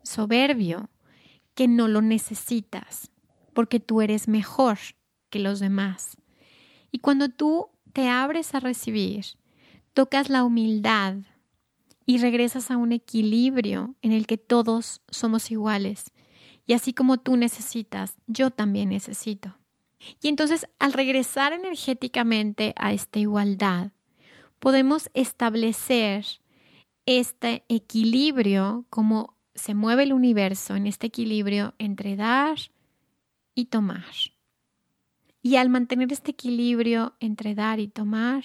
soberbio 0.04 0.90
que 1.56 1.66
no 1.66 1.88
lo 1.88 2.02
necesitas, 2.02 3.10
porque 3.52 3.80
tú 3.80 4.00
eres 4.00 4.28
mejor 4.28 4.78
que 5.28 5.40
los 5.40 5.58
demás. 5.58 6.16
Y 6.92 7.00
cuando 7.00 7.30
tú 7.30 7.66
te 7.92 8.08
abres 8.08 8.54
a 8.54 8.60
recibir, 8.60 9.24
tocas 9.92 10.30
la 10.30 10.44
humildad 10.44 11.16
y 12.06 12.18
regresas 12.18 12.70
a 12.70 12.76
un 12.76 12.92
equilibrio 12.92 13.96
en 14.02 14.12
el 14.12 14.28
que 14.28 14.38
todos 14.38 15.02
somos 15.08 15.50
iguales. 15.50 16.12
Y 16.70 16.72
así 16.72 16.92
como 16.92 17.18
tú 17.18 17.36
necesitas, 17.36 18.16
yo 18.28 18.52
también 18.52 18.90
necesito. 18.90 19.56
Y 20.22 20.28
entonces 20.28 20.68
al 20.78 20.92
regresar 20.92 21.52
energéticamente 21.52 22.74
a 22.76 22.92
esta 22.92 23.18
igualdad, 23.18 23.90
podemos 24.60 25.10
establecer 25.12 26.24
este 27.06 27.64
equilibrio 27.68 28.86
como 28.88 29.36
se 29.52 29.74
mueve 29.74 30.04
el 30.04 30.12
universo 30.12 30.76
en 30.76 30.86
este 30.86 31.08
equilibrio 31.08 31.74
entre 31.78 32.14
dar 32.14 32.56
y 33.56 33.64
tomar. 33.64 34.14
Y 35.42 35.56
al 35.56 35.70
mantener 35.70 36.12
este 36.12 36.30
equilibrio 36.30 37.16
entre 37.18 37.56
dar 37.56 37.80
y 37.80 37.88
tomar, 37.88 38.44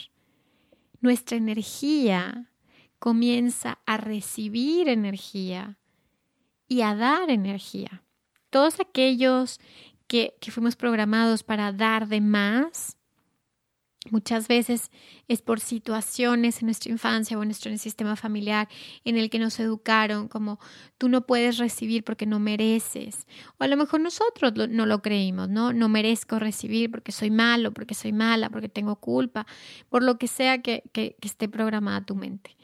nuestra 0.99 1.37
energía 1.37 2.49
comienza 2.97 3.77
a 3.85 3.97
recibir 3.97 4.89
energía 4.89 5.77
y 6.67 6.81
a 6.81 6.95
dar 6.95 7.29
energía. 7.29 8.01
Todos 8.55 8.79
aquellos 8.79 9.59
que, 10.07 10.37
que 10.39 10.49
fuimos 10.49 10.77
programados 10.77 11.43
para 11.43 11.73
dar 11.73 12.07
de 12.07 12.21
más, 12.21 12.95
Muchas 14.11 14.47
veces 14.47 14.91
es 15.27 15.41
por 15.41 15.59
situaciones 15.59 16.61
en 16.61 16.67
nuestra 16.67 16.91
infancia 16.91 17.37
o 17.37 17.41
en 17.41 17.47
nuestro 17.47 17.75
sistema 17.77 18.15
familiar 18.15 18.69
en 19.03 19.17
el 19.17 19.29
que 19.31 19.39
nos 19.39 19.59
educaron 19.59 20.27
como 20.27 20.59
tú 20.97 21.09
no 21.09 21.25
puedes 21.25 21.57
recibir 21.57 22.03
porque 22.03 22.27
no 22.27 22.39
mereces. 22.39 23.25
O 23.57 23.63
a 23.63 23.67
lo 23.67 23.75
mejor 23.75 24.01
nosotros 24.01 24.53
no 24.69 24.85
lo 24.85 25.01
creímos, 25.01 25.49
¿no? 25.49 25.73
No 25.73 25.89
merezco 25.89 26.37
recibir 26.37 26.91
porque 26.91 27.11
soy 27.11 27.31
malo, 27.31 27.73
porque 27.73 27.95
soy 27.95 28.13
mala, 28.13 28.49
porque 28.51 28.69
tengo 28.69 28.95
culpa, 28.97 29.47
por 29.89 30.01
lo 30.01 30.17
que 30.17 30.27
sea 30.27 30.61
que, 30.61 30.83
que, 30.93 31.17
esté 31.21 31.49
programada 31.49 32.05
tu 32.05 32.15
mente. 32.15 32.55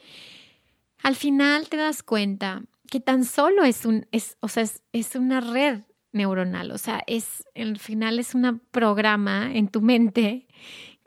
Al 1.02 1.16
final 1.16 1.68
te 1.68 1.76
das 1.76 2.04
cuenta 2.04 2.62
que 2.92 3.00
tan 3.00 3.24
solo 3.24 3.64
es 3.64 3.86
un, 3.86 4.06
es, 4.12 4.36
o 4.40 4.48
sea, 4.48 4.64
es, 4.64 4.82
es 4.92 5.16
una 5.16 5.40
red 5.40 5.80
neuronal, 6.12 6.70
o 6.72 6.76
sea, 6.76 7.02
es, 7.06 7.42
al 7.54 7.78
final 7.78 8.18
es 8.18 8.34
un 8.34 8.60
programa 8.70 9.50
en 9.50 9.68
tu 9.68 9.80
mente 9.80 10.46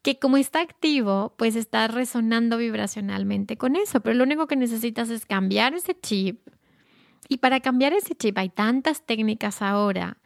que 0.02 0.18
como 0.18 0.38
está 0.38 0.62
activo, 0.62 1.36
pues 1.38 1.56
está 1.56 1.88
resonando 1.88 2.58
vibracionalmente 2.58 3.56
con 3.56 3.76
eso, 3.76 4.00
pero 4.00 4.16
lo 4.16 4.24
único 4.24 4.48
que 4.48 4.56
necesitas 4.56 5.12
es 5.12 5.28
cambiar 5.28 5.76
ese 5.76 5.96
chip. 5.96 6.48
Y 7.30 7.38
para 7.38 7.60
cambiar 7.60 7.94
ese 7.94 8.16
chip 8.16 8.36
hay 8.40 8.50
tantas 8.50 9.06
técnicas 9.06 9.62
ahora 9.62 10.18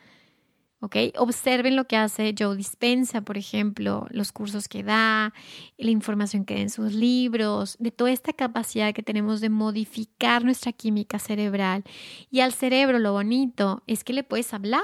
¿ok? 0.81 0.95
Observen 1.17 1.75
lo 1.75 1.85
que 1.85 1.97
hace 1.97 2.33
Joe 2.37 2.55
Dispensa, 2.55 3.21
por 3.21 3.37
ejemplo, 3.37 4.07
los 4.09 4.31
cursos 4.31 4.67
que 4.67 4.83
da, 4.83 5.33
la 5.77 5.91
información 5.91 6.45
que 6.45 6.55
da 6.55 6.61
en 6.61 6.69
sus 6.69 6.93
libros, 6.93 7.75
de 7.79 7.91
toda 7.91 8.11
esta 8.11 8.33
capacidad 8.33 8.93
que 8.93 9.03
tenemos 9.03 9.41
de 9.41 9.49
modificar 9.49 10.43
nuestra 10.43 10.71
química 10.71 11.19
cerebral. 11.19 11.83
Y 12.31 12.39
al 12.39 12.53
cerebro 12.53 12.99
lo 12.99 13.13
bonito 13.13 13.83
es 13.87 14.03
que 14.03 14.13
le 14.13 14.23
puedes 14.23 14.53
hablar 14.53 14.83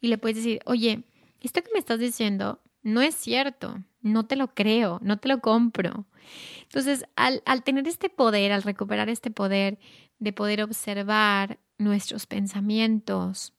y 0.00 0.08
le 0.08 0.18
puedes 0.18 0.38
decir, 0.38 0.60
oye, 0.66 1.04
esto 1.40 1.62
que 1.62 1.70
me 1.72 1.78
estás 1.78 1.98
diciendo 1.98 2.60
no 2.82 3.02
es 3.02 3.14
cierto, 3.14 3.82
no 4.00 4.26
te 4.26 4.36
lo 4.36 4.54
creo, 4.54 4.98
no 5.02 5.18
te 5.18 5.28
lo 5.28 5.40
compro. 5.40 6.06
Entonces, 6.62 7.04
al, 7.16 7.42
al 7.46 7.62
tener 7.62 7.86
este 7.88 8.08
poder, 8.08 8.52
al 8.52 8.62
recuperar 8.62 9.08
este 9.08 9.30
poder 9.30 9.78
de 10.18 10.32
poder 10.32 10.62
observar 10.62 11.58
nuestros 11.78 12.26
pensamientos, 12.26 13.55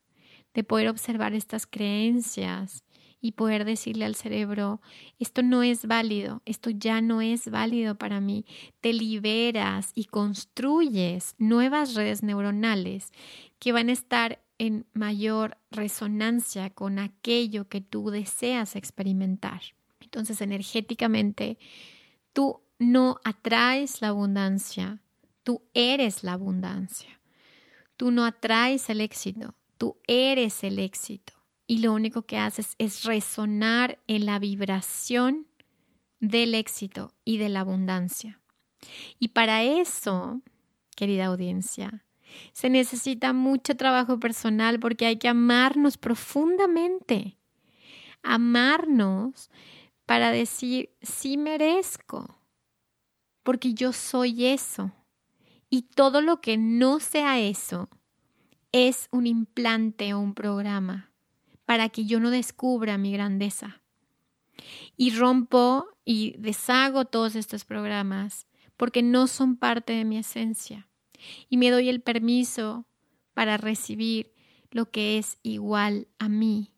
de 0.57 0.63
poder 0.63 0.89
observar 0.89 1.35
estas 1.35 1.67
creencias 1.67 2.83
y 3.21 3.33
poder 3.33 3.63
decirle 3.63 4.05
al 4.05 4.15
cerebro, 4.15 4.81
esto 5.19 5.43
no 5.43 5.61
es 5.61 5.85
válido, 5.85 6.41
esto 6.45 6.71
ya 6.71 6.99
no 6.99 7.21
es 7.21 7.51
válido 7.51 7.93
para 7.99 8.21
mí. 8.21 8.43
Te 8.81 8.91
liberas 8.91 9.91
y 9.93 10.05
construyes 10.05 11.35
nuevas 11.37 11.93
redes 11.93 12.23
neuronales 12.23 13.11
que 13.59 13.71
van 13.71 13.89
a 13.89 13.91
estar 13.91 14.41
en 14.57 14.87
mayor 14.93 15.59
resonancia 15.69 16.71
con 16.71 16.97
aquello 16.97 17.69
que 17.69 17.79
tú 17.79 18.09
deseas 18.09 18.75
experimentar. 18.75 19.61
Entonces, 19.99 20.41
energéticamente, 20.41 21.59
tú 22.33 22.61
no 22.79 23.19
atraes 23.23 24.01
la 24.01 24.07
abundancia, 24.07 25.03
tú 25.43 25.61
eres 25.75 26.23
la 26.23 26.33
abundancia. 26.33 27.17
Tú 27.95 28.11
no 28.11 28.25
atraes 28.25 28.91
el 28.91 29.01
éxito, 29.01 29.55
Tú 29.77 29.98
eres 30.07 30.63
el 30.63 30.79
éxito 30.79 31.34
y 31.67 31.79
lo 31.79 31.93
único 31.93 32.24
que 32.24 32.38
haces 32.38 32.75
es 32.77 33.03
resonar 33.03 34.00
en 34.07 34.25
la 34.25 34.39
vibración 34.39 35.48
del 36.19 36.55
éxito 36.55 37.13
y 37.24 37.38
de 37.38 37.50
la 37.50 37.60
abundancia. 37.62 38.41
Y 39.19 39.29
para 39.29 39.63
eso, 39.63 40.41
querida 40.96 41.25
audiencia, 41.25 42.05
se 42.53 42.69
necesita 42.69 43.34
mucho 43.34 43.75
trabajo 43.75 44.19
personal 44.19 44.79
porque 44.79 45.05
hay 45.05 45.17
que 45.17 45.27
amarnos 45.27 45.98
profundamente. 45.98 47.38
Amarnos 48.24 49.50
para 50.05 50.31
decir, 50.31 50.89
sí 51.01 51.38
merezco, 51.38 52.41
porque 53.43 53.74
yo 53.74 53.93
soy 53.93 54.46
eso. 54.46 54.91
Y 55.69 55.84
todo 55.84 56.22
lo 56.22 56.39
que 56.39 56.57
no 56.57 57.00
sea 57.00 57.39
eso, 57.39 57.89
es 58.77 59.07
un 59.12 59.25
implante 59.25 60.13
o 60.13 60.19
un 60.19 60.36
programa 60.36 61.12
para 61.65 61.89
que 61.89 62.05
yo 62.05 62.19
no 62.19 62.29
descubra 62.29 62.98
mi 62.98 63.12
grandeza. 63.12 63.81
Y 64.96 65.12
rompo 65.15 65.88
y 66.05 66.36
deshago 66.38 67.05
todos 67.05 67.36
estos 67.36 67.65
programas 67.65 68.48
porque 68.75 69.01
no 69.01 69.27
son 69.27 69.57
parte 69.57 69.93
de 69.93 70.05
mi 70.05 70.17
esencia. 70.17 70.88
Y 71.50 71.57
me 71.57 71.72
doy 71.72 71.89
el 71.89 72.01
permiso 72.01 72.86
para 73.34 73.57
recibir 73.57 74.34
lo 74.72 74.91
que 74.91 75.17
es 75.17 75.39
igual 75.41 76.07
a 76.19 76.29
mí, 76.29 76.72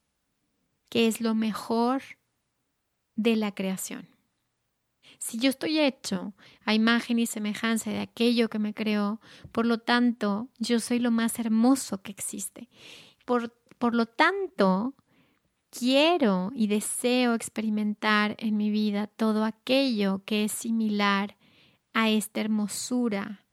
que 0.90 1.08
es 1.08 1.20
lo 1.20 1.36
mejor 1.36 2.02
de 3.16 3.36
la 3.36 3.54
creación. 3.54 4.08
Si 5.20 5.38
yo 5.38 5.50
estoy 5.50 5.80
hecho 5.80 6.34
a 6.64 6.74
imagen 6.74 7.20
y 7.20 7.26
semejanza 7.26 7.92
de 7.92 8.00
aquello 8.00 8.50
que 8.50 8.58
me 8.58 8.74
creó, 8.74 9.20
por 9.52 9.66
lo 9.66 9.78
tanto, 9.78 10.48
yo 10.58 10.80
soy 10.80 11.00
lo 11.00 11.12
más 11.12 11.40
hermoso 11.40 12.02
que 12.02 12.12
existe. 12.12 12.70
Por, 13.26 13.54
por 13.78 13.94
lo 13.94 14.06
tanto, 14.06 14.96
quiero 15.70 16.52
y 16.56 16.68
deseo 16.68 17.34
experimentar 17.34 18.38
en 18.40 18.56
mi 18.56 18.72
vida 18.72 19.08
todo 19.08 19.44
aquello 19.44 20.24
que 20.26 20.46
es 20.46 20.54
similar 20.54 21.38
a 21.94 22.10
esta 22.10 22.40
hermosura, 22.40 23.46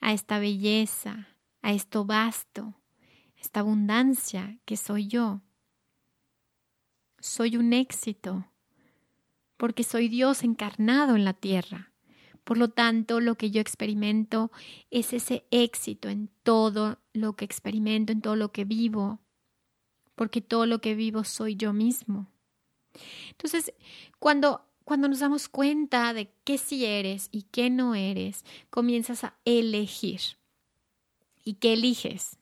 a 0.00 0.14
esta 0.14 0.38
belleza, 0.38 1.28
a 1.60 1.72
esto 1.72 2.06
vasto, 2.06 2.74
a 3.36 3.40
esta 3.40 3.60
abundancia 3.60 4.58
que 4.64 4.78
soy 4.78 5.06
yo. 5.06 5.42
Soy 7.18 7.58
un 7.58 7.74
éxito 7.74 8.46
porque 9.60 9.84
soy 9.84 10.08
Dios 10.08 10.42
encarnado 10.42 11.16
en 11.16 11.26
la 11.26 11.34
tierra. 11.34 11.92
Por 12.44 12.56
lo 12.56 12.70
tanto, 12.70 13.20
lo 13.20 13.34
que 13.34 13.50
yo 13.50 13.60
experimento 13.60 14.50
es 14.90 15.12
ese 15.12 15.44
éxito 15.50 16.08
en 16.08 16.30
todo 16.42 16.98
lo 17.12 17.36
que 17.36 17.44
experimento, 17.44 18.10
en 18.10 18.22
todo 18.22 18.36
lo 18.36 18.52
que 18.52 18.64
vivo, 18.64 19.20
porque 20.14 20.40
todo 20.40 20.64
lo 20.64 20.80
que 20.80 20.94
vivo 20.94 21.24
soy 21.24 21.56
yo 21.56 21.74
mismo. 21.74 22.26
Entonces, 23.32 23.74
cuando 24.18 24.66
cuando 24.84 25.08
nos 25.08 25.20
damos 25.20 25.50
cuenta 25.50 26.14
de 26.14 26.32
qué 26.42 26.56
sí 26.56 26.86
eres 26.86 27.28
y 27.30 27.42
qué 27.42 27.68
no 27.68 27.94
eres, 27.94 28.46
comienzas 28.70 29.24
a 29.24 29.36
elegir. 29.44 30.20
¿Y 31.44 31.54
qué 31.54 31.74
eliges? 31.74 32.39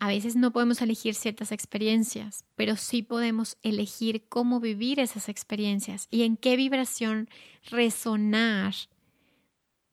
A 0.00 0.08
veces 0.08 0.36
no 0.36 0.52
podemos 0.52 0.80
elegir 0.80 1.14
ciertas 1.14 1.50
experiencias, 1.50 2.44
pero 2.54 2.76
sí 2.76 3.02
podemos 3.02 3.56
elegir 3.62 4.28
cómo 4.28 4.60
vivir 4.60 5.00
esas 5.00 5.28
experiencias 5.28 6.06
y 6.10 6.22
en 6.22 6.36
qué 6.36 6.56
vibración 6.56 7.28
resonar 7.64 8.74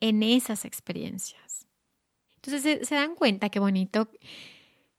en 0.00 0.22
esas 0.22 0.64
experiencias. 0.64 1.66
Entonces 2.36 2.86
se, 2.86 2.94
dan 2.94 3.16
cuenta 3.16 3.48
qué 3.48 3.58
bonito, 3.58 4.08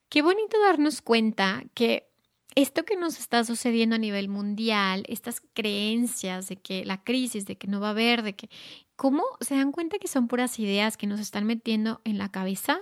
qué 0.10 0.22
bonito 0.22 0.60
darnos 0.60 1.02
cuenta 1.02 1.64
que 1.74 2.10
esto 2.56 2.84
que 2.84 2.98
nos 2.98 3.20
está 3.20 3.46
sucediendo 3.46 3.96
a 3.96 4.00
nivel 4.00 4.28
mundial, 4.28 5.06
estas 5.08 5.42
creencias 5.54 6.50
de 6.50 6.58
que 6.58 6.84
la 6.84 7.04
crisis, 7.04 7.46
de 7.46 7.58
que 7.58 7.68
no 7.68 7.80
va 7.80 7.88
a 7.88 7.92
haber, 7.92 8.24
de 8.24 8.36
que, 8.36 8.50
¿cómo 8.96 9.24
se 9.40 9.56
dan 9.56 9.72
cuenta 9.72 10.00
que 10.00 10.08
son 10.08 10.28
puras 10.28 10.60
ideas 10.60 10.98
que 10.98 11.08
nos 11.08 11.20
están 11.20 11.46
metiendo 11.46 12.02
en 12.04 12.18
la 12.18 12.32
cabeza? 12.32 12.82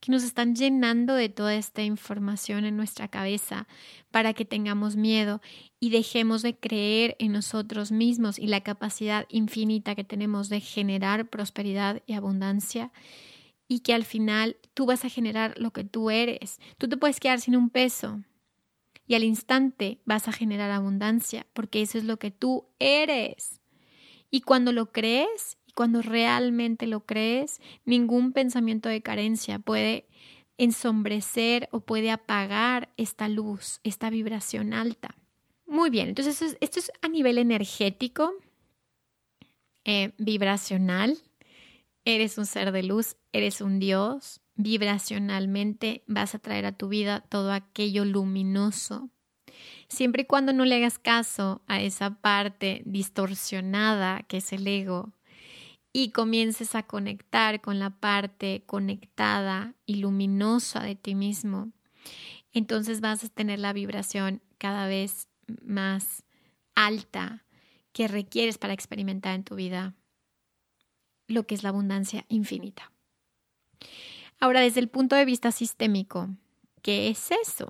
Que 0.00 0.10
nos 0.10 0.24
están 0.24 0.54
llenando 0.54 1.14
de 1.14 1.28
toda 1.28 1.54
esta 1.54 1.82
información 1.82 2.64
en 2.64 2.76
nuestra 2.76 3.08
cabeza 3.08 3.68
para 4.10 4.32
que 4.32 4.46
tengamos 4.46 4.96
miedo 4.96 5.40
y 5.78 5.90
dejemos 5.90 6.42
de 6.42 6.56
creer 6.56 7.16
en 7.18 7.32
nosotros 7.32 7.92
mismos 7.92 8.38
y 8.38 8.46
la 8.46 8.62
capacidad 8.62 9.26
infinita 9.28 9.94
que 9.94 10.04
tenemos 10.04 10.48
de 10.48 10.60
generar 10.60 11.28
prosperidad 11.28 12.02
y 12.06 12.14
abundancia 12.14 12.92
y 13.68 13.80
que 13.80 13.94
al 13.94 14.04
final 14.04 14.56
tú 14.74 14.86
vas 14.86 15.04
a 15.04 15.10
generar 15.10 15.54
lo 15.58 15.70
que 15.72 15.84
tú 15.84 16.10
eres. 16.10 16.58
Tú 16.78 16.88
te 16.88 16.96
puedes 16.96 17.20
quedar 17.20 17.40
sin 17.40 17.54
un 17.54 17.70
peso 17.70 18.20
y 19.06 19.14
al 19.14 19.22
instante 19.22 20.00
vas 20.06 20.28
a 20.28 20.32
generar 20.32 20.70
abundancia 20.70 21.46
porque 21.52 21.82
eso 21.82 21.98
es 21.98 22.04
lo 22.04 22.18
que 22.18 22.30
tú 22.30 22.66
eres. 22.78 23.60
Y 24.30 24.40
cuando 24.42 24.72
lo 24.72 24.92
crees 24.92 25.58
cuando 25.80 26.02
realmente 26.02 26.86
lo 26.86 27.06
crees, 27.06 27.58
ningún 27.86 28.34
pensamiento 28.34 28.90
de 28.90 29.00
carencia 29.00 29.58
puede 29.58 30.06
ensombrecer 30.58 31.70
o 31.72 31.80
puede 31.80 32.10
apagar 32.10 32.92
esta 32.98 33.30
luz, 33.30 33.80
esta 33.82 34.10
vibración 34.10 34.74
alta. 34.74 35.16
Muy 35.66 35.88
bien, 35.88 36.10
entonces 36.10 36.58
esto 36.60 36.80
es, 36.80 36.92
a 37.00 37.08
nivel 37.08 37.38
energético, 37.38 38.34
eh, 39.86 40.12
vibracional. 40.18 41.16
Eres 42.04 42.36
un 42.36 42.44
ser 42.44 42.72
de 42.72 42.82
luz, 42.82 43.16
eres 43.32 43.62
un 43.62 43.78
Dios. 43.78 44.42
Vibracionalmente 44.56 46.04
vas 46.06 46.34
a 46.34 46.40
traer 46.40 46.66
a 46.66 46.76
tu 46.76 46.88
vida 46.88 47.24
todo 47.30 47.54
aquello 47.54 48.04
luminoso. 48.04 49.08
Siempre 49.88 50.24
y 50.24 50.26
cuando 50.26 50.52
no 50.52 50.66
le 50.66 50.74
hagas 50.74 50.98
caso 50.98 51.62
a 51.66 51.80
esa 51.80 52.20
parte 52.20 52.82
distorsionada 52.84 54.24
que 54.24 54.36
es 54.36 54.52
el 54.52 54.66
ego, 54.66 55.14
y 55.92 56.10
comiences 56.10 56.74
a 56.74 56.84
conectar 56.84 57.60
con 57.60 57.78
la 57.78 57.90
parte 57.90 58.62
conectada 58.66 59.74
y 59.86 59.96
luminosa 59.96 60.80
de 60.82 60.94
ti 60.94 61.14
mismo, 61.14 61.72
entonces 62.52 63.00
vas 63.00 63.24
a 63.24 63.28
tener 63.28 63.58
la 63.58 63.72
vibración 63.72 64.40
cada 64.58 64.86
vez 64.86 65.28
más 65.62 66.24
alta 66.74 67.44
que 67.92 68.08
requieres 68.08 68.58
para 68.58 68.72
experimentar 68.72 69.34
en 69.34 69.44
tu 69.44 69.56
vida 69.56 69.94
lo 71.26 71.46
que 71.46 71.54
es 71.54 71.62
la 71.62 71.68
abundancia 71.70 72.24
infinita. 72.28 72.92
Ahora, 74.38 74.60
desde 74.60 74.80
el 74.80 74.88
punto 74.88 75.16
de 75.16 75.24
vista 75.24 75.52
sistémico, 75.52 76.28
¿qué 76.82 77.08
es 77.08 77.30
eso? 77.30 77.68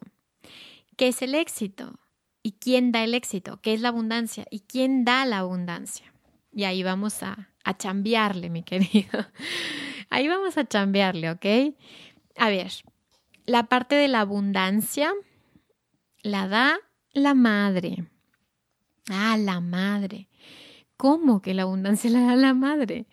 ¿Qué 0.97 1.09
es 1.09 1.23
el 1.23 1.35
éxito? 1.35 1.99
¿Y 2.43 2.53
quién 2.53 2.93
da 2.93 3.05
el 3.05 3.15
éxito? 3.15 3.61
¿Qué 3.61 3.75
es 3.75 3.81
la 3.81 3.89
abundancia? 3.89 4.47
¿Y 4.51 4.61
quién 4.61 5.05
da 5.05 5.27
la 5.27 5.39
abundancia? 5.39 6.13
Y 6.53 6.65
ahí 6.65 6.83
vamos 6.83 7.23
a 7.23 7.50
a 7.65 7.77
chambearle, 7.77 8.51
mi 8.51 8.63
querido. 8.63 9.27
Ahí 10.11 10.29
vamos 10.29 10.57
a 10.59 10.67
chambearle, 10.67 11.31
¿ok? 11.31 11.47
A 12.37 12.49
ver, 12.49 12.73
la 13.47 13.65
parte 13.65 13.95
de 13.95 14.09
la 14.09 14.21
abundancia 14.21 15.13
la 16.23 16.49
da 16.49 16.79
la 17.13 17.35
madre. 17.35 18.05
Ah, 19.09 19.37
la 19.37 19.61
madre. 19.61 20.29
¿Cómo 20.97 21.41
que 21.41 21.55
la 21.55 21.63
abundancia 21.63 22.11
la 22.11 22.21
da 22.21 22.37
la 22.37 22.55
madre? 22.55 23.07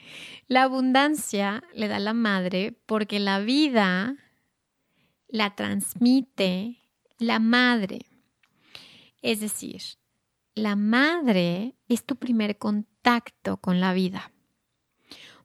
La 0.48 0.64
abundancia 0.64 1.64
le 1.74 1.88
da 1.88 2.00
la 2.00 2.14
madre 2.14 2.78
porque 2.86 3.20
la 3.20 3.40
vida 3.40 4.16
la 5.28 5.56
transmite 5.56 6.78
la 7.18 7.40
madre. 7.40 8.06
Es 9.22 9.40
decir, 9.40 9.82
la 10.54 10.76
madre 10.76 11.76
es 11.88 12.06
tu 12.06 12.16
primer 12.16 12.58
contacto 12.58 13.58
con 13.58 13.80
la 13.80 13.94
vida. 13.94 14.32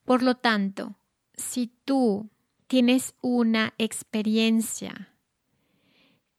Por 0.05 0.23
lo 0.23 0.37
tanto, 0.37 0.97
si 1.35 1.73
tú 1.85 2.31
tienes 2.67 3.15
una 3.21 3.75
experiencia 3.79 5.15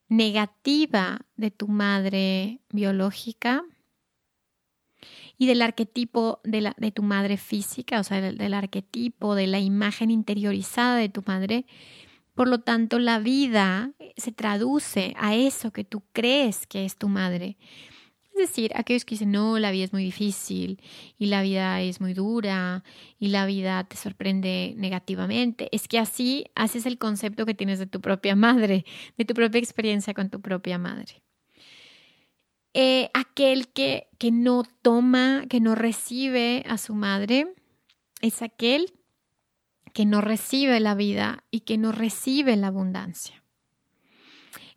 negativa 0.10 1.22
de 1.36 1.52
tu 1.52 1.68
madre 1.68 2.60
biológica 2.70 3.64
y 5.38 5.48
del 5.48 5.62
arquetipo 5.62 6.40
de, 6.44 6.62
la, 6.62 6.76
de 6.78 6.92
tu 6.92 7.04
madre 7.04 7.38
física, 7.38 8.00
o 8.00 8.04
sea, 8.04 8.22
del, 8.22 8.38
del 8.38 8.54
arquetipo 8.54 9.36
de 9.36 9.48
la 9.48 9.60
imagen 9.60 10.12
interiorizada 10.12 10.98
de 10.98 11.10
tu 11.10 11.24
madre, 11.26 11.66
por 12.36 12.48
lo 12.48 12.62
tanto, 12.62 13.00
la 13.00 13.20
vida 13.20 13.92
se 14.18 14.32
traduce 14.32 15.14
a 15.18 15.36
eso 15.36 15.72
que 15.72 15.84
tú 15.84 16.04
crees 16.14 16.66
que 16.66 16.86
es 16.86 16.98
tu 16.98 17.08
madre. 17.08 17.58
Es 18.34 18.50
decir, 18.50 18.72
aquellos 18.76 19.06
que 19.06 19.14
dicen, 19.14 19.32
no, 19.32 19.60
la 19.60 19.70
vida 19.70 19.86
es 19.86 19.94
muy 19.94 20.04
difícil 20.04 20.82
y 21.20 21.28
la 21.28 21.44
vida 21.44 21.82
es 21.82 22.02
muy 22.02 22.16
dura 22.16 22.84
y 23.20 23.28
la 23.28 23.46
vida 23.46 23.84
te 23.84 23.96
sorprende 23.96 24.74
negativamente. 24.76 25.70
Es 25.72 25.88
que 25.88 26.00
así 26.00 26.46
haces 26.56 26.88
el 26.88 26.98
concepto 26.98 27.46
que 27.46 27.54
tienes 27.54 27.78
de 27.78 27.86
tu 27.86 28.02
propia 28.02 28.36
madre, 28.36 28.86
de 29.18 29.26
tu 29.26 29.36
propia 29.36 29.60
experiencia 29.60 30.16
con 30.16 30.32
tu 30.32 30.42
propia 30.42 30.80
madre. 30.80 31.22
Eh, 32.74 33.12
aquel 33.14 33.68
que, 33.68 34.08
que 34.18 34.32
no 34.32 34.64
toma, 34.82 35.46
que 35.48 35.60
no 35.60 35.76
recibe 35.76 36.64
a 36.68 36.80
su 36.80 36.96
madre, 36.96 37.54
es 38.22 38.42
aquel 38.42 38.94
que 39.94 40.06
no 40.06 40.22
recibe 40.22 40.80
la 40.80 40.96
vida 40.96 41.44
y 41.52 41.62
que 41.62 41.78
no 41.78 41.92
recibe 41.92 42.56
la 42.56 42.68
abundancia. 42.68 43.44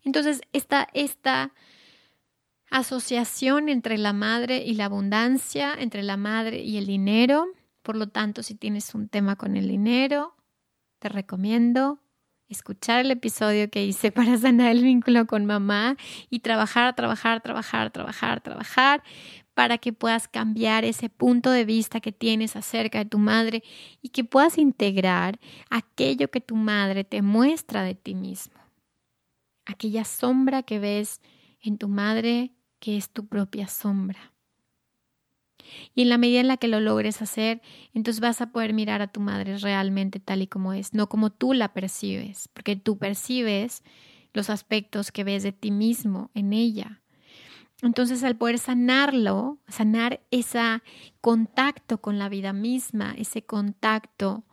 Entonces, 0.04 0.42
esta, 0.52 0.88
esta 0.92 1.54
asociación 2.70 3.68
entre 3.68 3.98
la 3.98 4.12
madre 4.12 4.64
y 4.64 4.74
la 4.74 4.87
abundancia, 4.87 5.74
entre 5.79 6.02
la 6.02 6.16
madre 6.16 6.62
y 6.62 6.76
el 6.76 6.87
dinero. 6.87 7.46
Por 7.83 7.96
lo 7.96 8.09
tanto, 8.09 8.42
si 8.42 8.55
tienes 8.55 8.94
un 8.94 9.09
tema 9.09 9.37
con 9.37 9.57
el 9.57 9.68
dinero, 9.68 10.35
te 10.98 11.09
recomiendo 11.09 12.00
escuchar 12.48 13.00
el 13.00 13.11
episodio 13.11 13.70
que 13.70 13.85
hice 13.85 14.12
para 14.12 14.37
sanar 14.38 14.72
el 14.72 14.83
vínculo 14.83 15.26
con 15.26 15.46
mamá 15.46 15.96
y 16.31 16.40
trabajar, 16.40 16.94
trabajar, 16.94 17.40
trabajar, 17.40 17.90
trabajar, 17.90 18.40
trabajar 18.40 19.02
para 19.55 19.79
que 19.79 19.94
puedas 19.94 20.29
cambiar 20.29 20.85
ese 20.85 21.09
punto 21.09 21.50
de 21.50 21.64
vista 21.64 22.00
que 22.00 22.12
tienes 22.12 22.57
acerca 22.57 22.98
de 22.98 23.07
tu 23.07 23.18
madre 23.18 23.62
y 24.02 24.11
que 24.11 24.22
puedas 24.22 24.59
integrar 24.59 25.40
aquello 25.70 26.31
que 26.31 26.42
tu 26.42 26.57
madre 26.57 27.05
te 27.05 27.22
muestra 27.22 27.83
de 27.83 27.94
ti 27.94 28.14
mismo. 28.14 28.61
Aquella 29.64 30.05
sombra 30.05 30.62
que 30.62 30.79
ves 30.79 31.22
en 31.62 31.79
tu 31.79 31.88
madre 31.88 32.52
que 32.78 32.96
es 32.96 33.10
tu 33.10 33.26
propia 33.26 33.68
sombra. 33.68 34.32
Y 35.94 36.02
en 36.02 36.08
la 36.08 36.18
medida 36.18 36.40
en 36.40 36.48
la 36.48 36.56
que 36.56 36.68
lo 36.68 36.80
logres 36.80 37.22
hacer, 37.22 37.60
entonces 37.92 38.20
vas 38.20 38.40
a 38.40 38.50
poder 38.52 38.72
mirar 38.72 39.02
a 39.02 39.08
tu 39.08 39.20
madre 39.20 39.56
realmente 39.58 40.20
tal 40.20 40.42
y 40.42 40.46
como 40.46 40.72
es, 40.72 40.94
no 40.94 41.08
como 41.08 41.30
tú 41.30 41.52
la 41.52 41.72
percibes, 41.72 42.48
porque 42.48 42.76
tú 42.76 42.98
percibes 42.98 43.82
los 44.32 44.50
aspectos 44.50 45.10
que 45.10 45.24
ves 45.24 45.42
de 45.42 45.52
ti 45.52 45.70
mismo 45.70 46.30
en 46.34 46.52
ella. 46.52 47.02
Entonces, 47.82 48.24
al 48.24 48.36
poder 48.36 48.58
sanarlo, 48.58 49.58
sanar 49.68 50.20
ese 50.30 50.82
contacto 51.20 52.00
con 52.00 52.18
la 52.18 52.28
vida 52.28 52.52
misma, 52.52 53.14
ese 53.18 53.42
contacto 53.42 54.44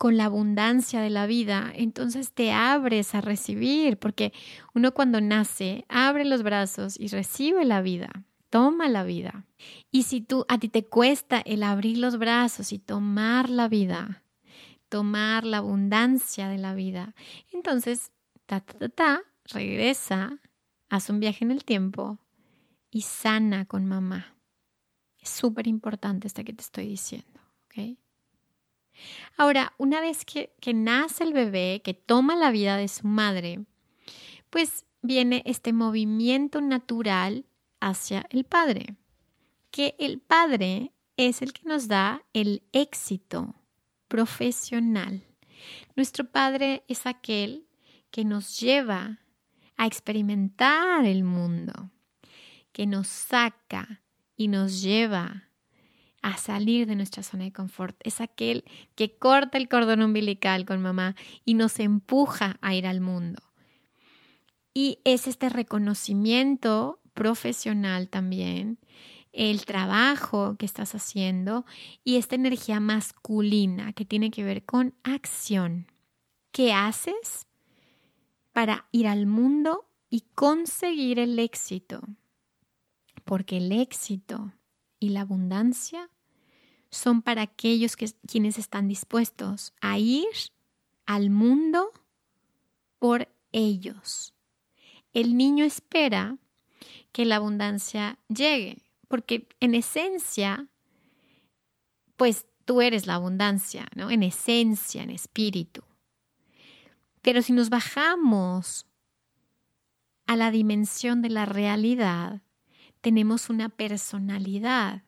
con 0.00 0.16
la 0.16 0.24
abundancia 0.24 1.02
de 1.02 1.10
la 1.10 1.26
vida, 1.26 1.70
entonces 1.74 2.32
te 2.32 2.52
abres 2.52 3.14
a 3.14 3.20
recibir, 3.20 3.98
porque 3.98 4.32
uno 4.72 4.94
cuando 4.94 5.20
nace 5.20 5.84
abre 5.90 6.24
los 6.24 6.42
brazos 6.42 6.98
y 6.98 7.08
recibe 7.08 7.66
la 7.66 7.82
vida, 7.82 8.24
toma 8.48 8.88
la 8.88 9.04
vida. 9.04 9.44
Y 9.90 10.04
si 10.04 10.22
tú 10.22 10.46
a 10.48 10.56
ti 10.56 10.70
te 10.70 10.86
cuesta 10.86 11.42
el 11.44 11.62
abrir 11.62 11.98
los 11.98 12.16
brazos 12.16 12.72
y 12.72 12.78
tomar 12.78 13.50
la 13.50 13.68
vida, 13.68 14.22
tomar 14.88 15.44
la 15.44 15.58
abundancia 15.58 16.48
de 16.48 16.56
la 16.56 16.72
vida, 16.72 17.14
entonces 17.52 18.10
ta 18.46 18.60
ta 18.60 18.78
ta, 18.78 18.88
ta 18.88 19.22
regresa, 19.52 20.38
haz 20.88 21.10
un 21.10 21.20
viaje 21.20 21.44
en 21.44 21.50
el 21.50 21.62
tiempo 21.62 22.16
y 22.90 23.02
sana 23.02 23.66
con 23.66 23.84
mamá. 23.84 24.34
Es 25.20 25.28
súper 25.28 25.66
importante 25.66 26.26
esto 26.26 26.42
que 26.42 26.54
te 26.54 26.62
estoy 26.62 26.86
diciendo. 26.86 27.38
Ahora, 29.36 29.72
una 29.78 30.00
vez 30.00 30.24
que, 30.24 30.52
nace 30.74 31.24
el 31.24 31.32
bebé, 31.32 31.80
que 31.84 31.94
toma 31.94 32.36
la 32.36 32.50
vida 32.50 32.76
de 32.76 32.88
su 32.88 33.06
madre, 33.06 33.64
pues 34.50 34.84
viene 35.02 35.42
este 35.46 35.72
movimiento 35.72 36.60
natural 36.60 37.46
hacia 37.80 38.26
el 38.30 38.44
padre, 38.44 38.96
que 39.70 39.94
el 39.98 40.20
padre 40.20 40.92
es 41.16 41.42
el 41.42 41.52
que 41.52 41.68
nos 41.68 41.88
da 41.88 42.22
el 42.32 42.62
éxito 42.72 43.54
profesional. 44.08 45.22
Nuestro 45.96 46.24
padre 46.24 46.84
es 46.88 47.06
aquel 47.06 47.66
que 48.10 48.24
nos 48.24 48.60
lleva 48.60 49.20
a 49.76 49.86
experimentar 49.86 51.04
el 51.06 51.24
mundo, 51.24 51.90
que 52.72 52.86
nos 52.86 53.08
saca 53.08 54.02
y 54.36 54.48
nos 54.48 54.82
lleva 54.82 55.49
a 56.22 56.36
salir 56.36 56.86
de 56.86 56.96
nuestra 56.96 57.22
zona 57.22 57.44
de 57.44 57.52
confort. 57.52 57.96
Es 58.02 58.20
aquel 58.20 58.64
que 58.94 59.16
corta 59.16 59.58
el 59.58 59.68
cordón 59.68 60.02
umbilical 60.02 60.66
con 60.66 60.82
mamá 60.82 61.16
y 61.44 61.54
nos 61.54 61.78
empuja 61.78 62.58
a 62.60 62.74
ir 62.74 62.86
al 62.86 63.00
mundo. 63.00 63.42
Y 64.74 64.98
es 65.04 65.26
este 65.26 65.48
reconocimiento 65.48 67.00
profesional 67.14 68.08
también, 68.08 68.78
el 69.32 69.64
trabajo 69.64 70.56
que 70.56 70.66
estás 70.66 70.94
haciendo 70.94 71.64
y 72.04 72.16
esta 72.16 72.34
energía 72.34 72.80
masculina 72.80 73.92
que 73.92 74.04
tiene 74.04 74.30
que 74.30 74.44
ver 74.44 74.64
con 74.64 74.94
acción. 75.02 75.86
¿Qué 76.52 76.72
haces 76.72 77.46
para 78.52 78.88
ir 78.90 79.06
al 79.06 79.26
mundo 79.26 79.88
y 80.08 80.24
conseguir 80.34 81.18
el 81.18 81.38
éxito? 81.38 82.00
Porque 83.24 83.58
el 83.58 83.70
éxito 83.70 84.52
y 85.00 85.08
la 85.08 85.22
abundancia 85.22 86.10
son 86.90 87.22
para 87.22 87.42
aquellos 87.42 87.96
que, 87.96 88.10
quienes 88.26 88.58
están 88.58 88.86
dispuestos 88.86 89.72
a 89.80 89.98
ir 89.98 90.28
al 91.06 91.30
mundo 91.30 91.90
por 92.98 93.28
ellos. 93.52 94.34
El 95.12 95.36
niño 95.36 95.64
espera 95.64 96.36
que 97.12 97.24
la 97.24 97.36
abundancia 97.36 98.18
llegue, 98.28 98.78
porque 99.08 99.48
en 99.58 99.74
esencia, 99.74 100.68
pues 102.16 102.46
tú 102.64 102.80
eres 102.80 103.06
la 103.06 103.14
abundancia, 103.14 103.88
¿no? 103.96 104.10
En 104.10 104.22
esencia, 104.22 105.02
en 105.02 105.10
espíritu. 105.10 105.82
Pero 107.22 107.42
si 107.42 107.52
nos 107.52 107.70
bajamos 107.70 108.86
a 110.26 110.36
la 110.36 110.50
dimensión 110.50 111.22
de 111.22 111.30
la 111.30 111.44
realidad, 111.44 112.42
tenemos 113.00 113.50
una 113.50 113.68
personalidad 113.68 115.04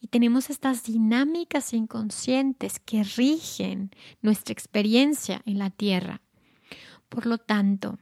y 0.00 0.08
tenemos 0.08 0.50
estas 0.50 0.84
dinámicas 0.84 1.72
inconscientes 1.72 2.78
que 2.80 3.02
rigen 3.02 3.90
nuestra 4.20 4.52
experiencia 4.52 5.42
en 5.46 5.58
la 5.58 5.70
Tierra. 5.70 6.22
Por 7.08 7.26
lo 7.26 7.38
tanto, 7.38 7.98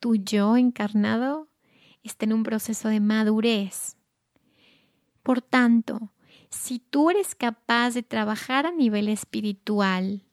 tu 0.00 0.16
yo 0.16 0.56
encarnado 0.56 1.48
está 2.02 2.24
en 2.24 2.32
un 2.32 2.42
proceso 2.42 2.88
de 2.88 3.00
madurez. 3.00 3.96
Por 5.22 5.40
tanto, 5.40 6.12
si 6.50 6.80
tú 6.80 7.10
eres 7.10 7.34
capaz 7.34 7.92
de 7.92 8.02
trabajar 8.02 8.66
a 8.66 8.72
nivel 8.72 9.08
espiritual 9.08 10.26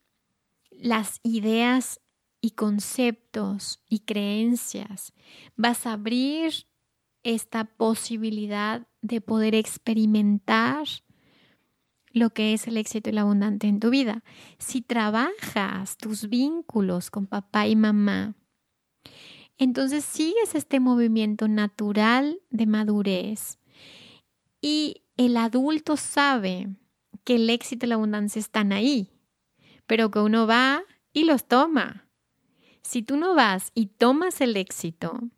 las 0.71 1.19
ideas 1.23 2.01
y 2.41 2.51
conceptos 2.51 3.83
y 3.89 3.99
creencias, 3.99 5.13
vas 5.55 5.85
a 5.85 5.93
abrir 5.93 6.68
esta 7.29 7.65
posibilidad 7.65 8.87
de 9.01 9.21
poder 9.21 9.53
experimentar 9.53 10.87
lo 12.11 12.31
que 12.31 12.53
es 12.53 12.67
el 12.67 12.77
éxito 12.77 13.09
y 13.09 13.13
la 13.13 13.21
abundante 13.21 13.67
en 13.67 13.79
tu 13.79 13.91
vida. 13.91 14.23
Si 14.57 14.81
trabajas 14.81 15.97
tus 15.97 16.27
vínculos 16.27 17.11
con 17.11 17.27
papá 17.27 17.67
y 17.67 17.75
mamá, 17.75 18.35
entonces 19.59 20.03
sigues 20.05 20.55
este 20.55 20.79
movimiento 20.79 21.47
natural 21.47 22.39
de 22.49 22.65
madurez 22.65 23.59
y 24.59 25.03
el 25.15 25.37
adulto 25.37 25.97
sabe 25.97 26.75
que 27.23 27.35
el 27.35 27.49
éxito 27.49 27.85
y 27.85 27.89
la 27.89 27.95
abundancia 27.95 28.39
están 28.39 28.71
ahí, 28.71 29.11
pero 29.85 30.09
que 30.09 30.19
uno 30.19 30.47
va 30.47 30.81
y 31.13 31.25
los 31.25 31.47
toma. 31.47 32.07
Si 32.81 33.03
tú 33.03 33.17
no 33.17 33.35
vas 33.35 33.71
y 33.75 33.87
tomas 33.87 34.41
el 34.41 34.57
éxito, 34.57 35.29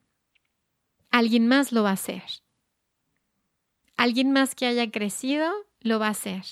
alguien 1.11 1.47
más 1.47 1.71
lo 1.71 1.83
va 1.83 1.91
a 1.91 1.93
hacer. 1.93 2.23
Alguien 3.97 4.31
más 4.31 4.55
que 4.55 4.65
haya 4.65 4.89
crecido 4.89 5.51
lo 5.81 5.99
va 5.99 6.07
a 6.07 6.11
hacer. 6.11 6.43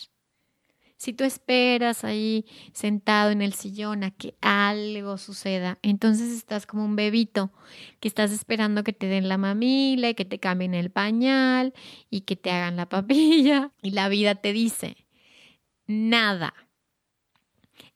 Si 0.97 1.13
tú 1.13 1.23
esperas 1.23 2.03
ahí 2.03 2.45
sentado 2.73 3.31
en 3.31 3.41
el 3.41 3.53
sillón 3.53 4.03
a 4.03 4.11
que 4.11 4.35
algo 4.41 5.17
suceda, 5.17 5.79
entonces 5.81 6.33
estás 6.33 6.65
como 6.65 6.83
un 6.83 6.97
bebito 6.97 7.53
que 8.01 8.09
estás 8.09 8.31
esperando 8.31 8.83
que 8.83 8.91
te 8.91 9.07
den 9.07 9.29
la 9.29 9.37
mamila 9.37 10.09
y 10.09 10.13
que 10.13 10.25
te 10.25 10.39
cambien 10.39 10.73
el 10.73 10.91
pañal 10.91 11.73
y 12.09 12.21
que 12.21 12.35
te 12.35 12.51
hagan 12.51 12.75
la 12.75 12.89
papilla 12.89 13.71
y 13.81 13.91
la 13.91 14.09
vida 14.09 14.35
te 14.35 14.51
dice 14.51 14.97
nada. 15.87 16.53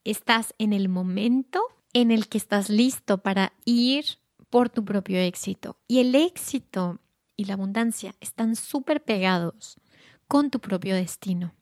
Estás 0.06 0.56
en 0.58 0.72
el 0.72 0.88
momento 0.88 1.62
en 1.92 2.10
el 2.10 2.30
que 2.30 2.38
estás 2.38 2.70
listo 2.70 3.18
para 3.18 3.52
ir 3.66 4.23
por 4.54 4.70
tu 4.70 4.86
propio 4.86 5.18
éxito. 5.18 5.80
Y 5.88 5.98
el 5.98 6.14
éxito 6.14 7.00
y 7.36 7.46
la 7.46 7.56
abundancia 7.56 8.14
están 8.22 8.56
súper 8.56 9.04
pegados 9.04 9.82
con 10.28 10.52
tu 10.52 10.60
propio 10.60 10.94
destino. 10.94 11.56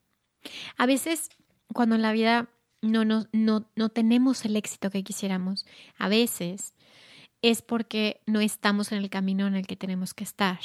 A 0.75 0.85
veces, 0.87 1.29
cuando 1.73 1.95
en 1.95 2.01
la 2.01 2.11
vida 2.11 2.49
no, 2.81 3.05
no, 3.05 3.27
no, 3.31 3.65
no 3.77 3.87
tenemos 3.87 4.43
el 4.43 4.57
éxito 4.57 4.89
que 4.89 5.05
quisiéramos, 5.05 5.65
a 5.97 6.09
veces 6.09 6.73
es 7.41 7.61
porque 7.61 8.19
no 8.25 8.41
estamos 8.41 8.91
en 8.91 8.97
el 8.97 9.09
camino 9.09 9.47
en 9.47 9.55
el 9.55 9.67
que 9.67 9.77
tenemos 9.77 10.13
que 10.13 10.25
estar. 10.25 10.59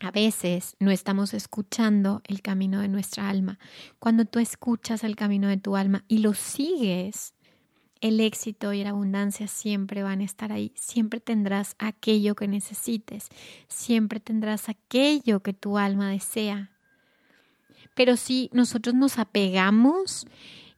A 0.00 0.10
veces 0.10 0.76
no 0.80 0.90
estamos 0.90 1.32
escuchando 1.32 2.20
el 2.26 2.42
camino 2.42 2.80
de 2.80 2.88
nuestra 2.88 3.30
alma. 3.30 3.58
Cuando 4.00 4.26
tú 4.26 4.38
escuchas 4.38 5.02
el 5.02 5.16
camino 5.16 5.48
de 5.48 5.56
tu 5.56 5.76
alma 5.76 6.04
y 6.08 6.18
lo 6.18 6.34
sigues, 6.34 7.32
el 8.00 8.20
éxito 8.20 8.72
y 8.72 8.82
la 8.82 8.90
abundancia 8.90 9.46
siempre 9.46 10.02
van 10.02 10.20
a 10.20 10.24
estar 10.24 10.52
ahí. 10.52 10.72
Siempre 10.74 11.20
tendrás 11.20 11.76
aquello 11.78 12.34
que 12.34 12.48
necesites. 12.48 13.28
Siempre 13.68 14.20
tendrás 14.20 14.68
aquello 14.68 15.40
que 15.40 15.52
tu 15.52 15.78
alma 15.78 16.10
desea. 16.10 16.70
Pero 17.94 18.16
si 18.16 18.48
nosotros 18.52 18.94
nos 18.94 19.18
apegamos 19.18 20.26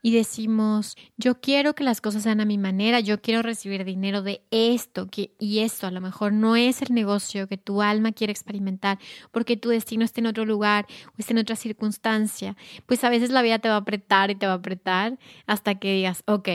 y 0.04 0.12
decimos, 0.12 0.96
yo 1.16 1.40
quiero 1.40 1.74
que 1.76 1.85
las 1.85 2.00
cosas 2.00 2.24
sean 2.24 2.40
a 2.40 2.44
mi 2.44 2.58
manera, 2.58 2.98
yo 2.98 3.22
quiero 3.22 3.40
recibir 3.40 3.85
dinero 3.85 4.22
de 4.22 4.42
esto 4.50 5.06
que, 5.06 5.32
y 5.38 5.61
esto 5.61 5.87
a 5.87 5.92
lo 5.92 6.00
mejor 6.00 6.32
no 6.32 6.56
es 6.56 6.82
el 6.82 6.92
negocio 6.92 7.46
que 7.46 7.56
tu 7.56 7.82
alma 7.82 8.11
quiere 8.11 8.32
experimentar 8.32 8.98
porque 9.30 9.56
tu 9.56 9.68
destino 9.68 10.04
está 10.04 10.20
en 10.20 10.26
otro 10.26 10.44
lugar 10.44 10.87
o 11.11 11.14
está 11.18 11.32
en 11.32 11.38
otra 11.38 11.54
circunstancia, 11.54 12.56
pues 12.87 13.04
a 13.04 13.11
veces 13.11 13.30
la 13.30 13.42
vida 13.42 13.61
te 13.61 13.68
va 13.68 13.76
a 13.76 13.78
apretar 13.78 14.32
y 14.32 14.35
te 14.35 14.46
va 14.46 14.54
a 14.54 14.56
apretar 14.56 15.20
hasta 15.46 15.76
que 15.76 15.92
digas, 15.92 16.24
ok, 16.26 16.48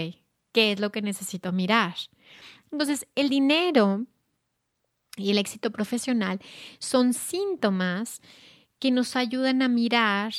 ¿qué 0.57 0.71
es 0.71 0.79
lo 0.79 0.91
que 0.91 1.03
necesito 1.03 1.51
mirar? 1.51 1.93
Entonces, 2.71 3.05
el 3.13 3.29
dinero 3.29 4.07
y 5.15 5.29
el 5.29 5.37
éxito 5.37 5.69
profesional 5.69 6.41
son 6.79 7.13
síntomas 7.13 8.23
que 8.79 8.89
nos 8.89 9.15
ayudan 9.15 9.61
a 9.61 9.67
mirar 9.67 10.33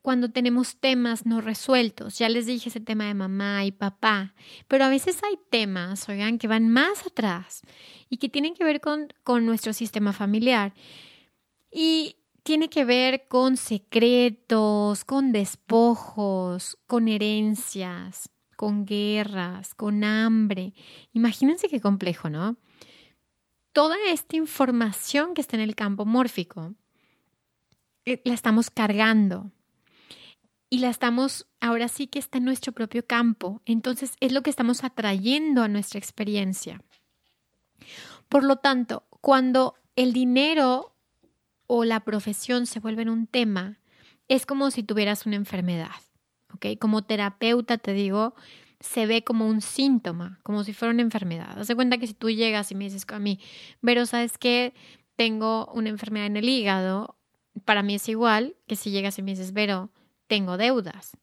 cuando 0.00 0.30
tenemos 0.30 0.76
temas 0.76 1.26
no 1.26 1.42
resueltos. 1.42 2.18
Ya 2.18 2.30
les 2.30 2.46
dije 2.46 2.70
ese 2.70 2.80
tema 2.80 3.04
de 3.04 3.12
mamá 3.12 3.66
y 3.66 3.70
papá, 3.70 4.34
pero 4.66 4.86
a 4.86 4.88
veces 4.88 5.20
hay 5.24 5.38
temas, 5.50 6.08
oigan, 6.08 6.38
que 6.38 6.48
van 6.48 6.70
más 6.70 7.06
atrás 7.06 7.60
y 8.08 8.16
que 8.16 8.30
tienen 8.30 8.54
que 8.54 8.64
ver 8.64 8.80
con, 8.80 9.12
con 9.24 9.44
nuestro 9.44 9.74
sistema 9.74 10.14
familiar. 10.14 10.72
Y 11.70 12.16
tiene 12.44 12.70
que 12.70 12.86
ver 12.86 13.28
con 13.28 13.58
secretos, 13.58 15.04
con 15.04 15.32
despojos, 15.32 16.78
con 16.86 17.08
herencias, 17.08 18.30
con 18.60 18.84
guerras, 18.84 19.74
con 19.74 20.04
hambre. 20.04 20.74
Imagínense 21.14 21.70
qué 21.70 21.80
complejo, 21.80 22.28
¿no? 22.28 22.58
Toda 23.72 23.96
esta 24.08 24.36
información 24.36 25.32
que 25.32 25.40
está 25.40 25.56
en 25.56 25.62
el 25.62 25.74
campo 25.74 26.04
mórfico 26.04 26.74
eh, 28.04 28.20
la 28.26 28.34
estamos 28.34 28.68
cargando 28.68 29.50
y 30.68 30.80
la 30.80 30.90
estamos, 30.90 31.46
ahora 31.58 31.88
sí 31.88 32.06
que 32.06 32.18
está 32.18 32.36
en 32.36 32.44
nuestro 32.44 32.72
propio 32.72 33.06
campo. 33.06 33.62
Entonces 33.64 34.12
es 34.20 34.30
lo 34.30 34.42
que 34.42 34.50
estamos 34.50 34.84
atrayendo 34.84 35.62
a 35.62 35.68
nuestra 35.68 35.98
experiencia. 35.98 36.82
Por 38.28 38.44
lo 38.44 38.56
tanto, 38.56 39.04
cuando 39.22 39.72
el 39.96 40.12
dinero 40.12 40.94
o 41.66 41.84
la 41.84 42.00
profesión 42.00 42.66
se 42.66 42.78
vuelven 42.78 43.08
un 43.08 43.26
tema, 43.26 43.78
es 44.28 44.44
como 44.44 44.70
si 44.70 44.82
tuvieras 44.82 45.24
una 45.24 45.36
enfermedad. 45.36 46.09
¿Ok? 46.54 46.78
Como 46.78 47.02
terapeuta 47.02 47.78
te 47.78 47.92
digo, 47.92 48.34
se 48.80 49.06
ve 49.06 49.22
como 49.22 49.46
un 49.46 49.60
síntoma, 49.60 50.40
como 50.42 50.64
si 50.64 50.72
fuera 50.72 50.92
una 50.92 51.02
enfermedad. 51.02 51.58
Haz 51.58 51.68
de 51.68 51.74
cuenta 51.74 51.98
que 51.98 52.06
si 52.06 52.14
tú 52.14 52.30
llegas 52.30 52.70
y 52.72 52.74
me 52.74 52.84
dices 52.84 53.06
a 53.08 53.18
mí, 53.18 53.38
pero 53.80 54.06
¿sabes 54.06 54.38
qué? 54.38 54.74
Tengo 55.16 55.70
una 55.74 55.90
enfermedad 55.90 56.26
en 56.26 56.36
el 56.36 56.48
hígado, 56.48 57.16
para 57.64 57.82
mí 57.82 57.94
es 57.94 58.08
igual 58.08 58.56
que 58.66 58.76
si 58.76 58.90
llegas 58.90 59.18
y 59.18 59.22
me 59.22 59.32
dices, 59.32 59.52
Vero, 59.52 59.90
tengo 60.26 60.56
deudas. 60.56 61.16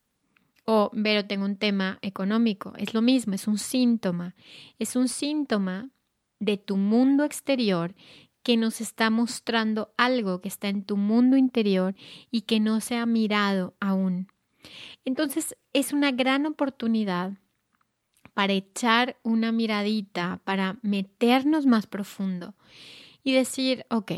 O, 0.65 0.91
pero 0.91 1.25
tengo 1.25 1.45
un 1.45 1.55
tema 1.55 1.97
económico. 2.01 2.73
Es 2.77 2.93
lo 2.93 3.01
mismo, 3.01 3.33
es 3.33 3.47
un 3.47 3.57
síntoma. 3.57 4.35
Es 4.79 4.95
un 4.95 5.07
síntoma 5.07 5.89
de 6.39 6.57
tu 6.57 6.75
mundo 6.75 7.23
exterior 7.23 7.95
que 8.43 8.57
nos 8.57 8.81
está 8.81 9.09
mostrando 9.09 9.93
algo 9.97 10.41
que 10.41 10.49
está 10.49 10.67
en 10.67 10.83
tu 10.83 10.97
mundo 10.97 11.37
interior 11.37 11.95
y 12.31 12.41
que 12.41 12.59
no 12.59 12.81
se 12.81 12.95
ha 12.97 13.05
mirado 13.05 13.75
aún. 13.79 14.27
Entonces 15.06 15.56
es 15.73 15.93
una 15.93 16.12
gran 16.12 16.45
oportunidad 16.45 17.34
para 18.34 18.53
echar 18.53 19.17
una 19.23 19.51
miradita, 19.51 20.41
para 20.43 20.77
meternos 20.82 21.65
más 21.65 21.88
profundo 21.88 22.53
y 23.23 23.34
decir, 23.34 23.86
ok, 23.89 24.12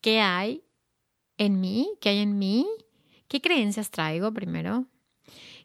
¿qué 0.00 0.20
hay 0.20 0.62
en 1.38 1.60
mí? 1.60 1.90
¿Qué 2.00 2.10
hay 2.10 2.18
en 2.18 2.38
mí? 2.38 2.66
¿Qué 3.26 3.40
creencias 3.40 3.90
traigo 3.90 4.32
primero? 4.32 4.86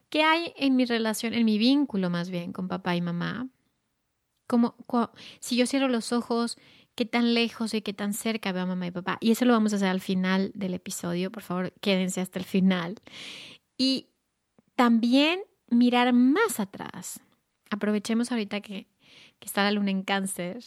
¿Qué 0.10 0.24
hay 0.24 0.54
en 0.58 0.76
mi 0.76 0.86
relación, 0.86 1.34
en 1.36 1.46
mi 1.46 1.58
vínculo 1.60 2.10
más 2.10 2.30
bien 2.32 2.52
con 2.52 2.68
papá 2.68 2.96
y 2.96 3.02
mamá? 3.02 3.48
Como 4.48 4.76
si 5.40 5.56
yo 5.56 5.68
cierro 5.68 5.88
los 5.88 6.12
ojos, 6.12 6.58
qué 6.96 7.06
tan 7.06 7.36
lejos 7.36 7.74
y 7.76 7.82
qué 7.82 7.94
tan 7.94 8.14
cerca 8.14 8.52
veo 8.52 8.64
a 8.64 8.66
mamá 8.66 8.88
y 8.88 8.92
papá. 8.92 9.18
Y 9.22 9.32
eso 9.32 9.46
lo 9.46 9.54
vamos 9.54 9.72
a 9.72 9.76
hacer 9.76 9.88
al 9.88 10.02
final 10.02 10.52
del 10.56 10.74
episodio. 10.74 11.32
Por 11.32 11.44
favor, 11.44 11.72
quédense 11.80 12.22
hasta 12.22 12.40
el 12.40 12.46
final. 12.46 12.96
Y 13.78 14.08
también 14.80 15.42
mirar 15.70 16.14
más 16.14 16.62
atrás. 16.62 17.20
Aprovechemos 17.70 18.32
ahorita 18.32 18.62
que, 18.62 18.88
que 19.38 19.46
está 19.46 19.62
la 19.62 19.72
luna 19.72 19.92
en 19.92 20.04
cáncer 20.04 20.64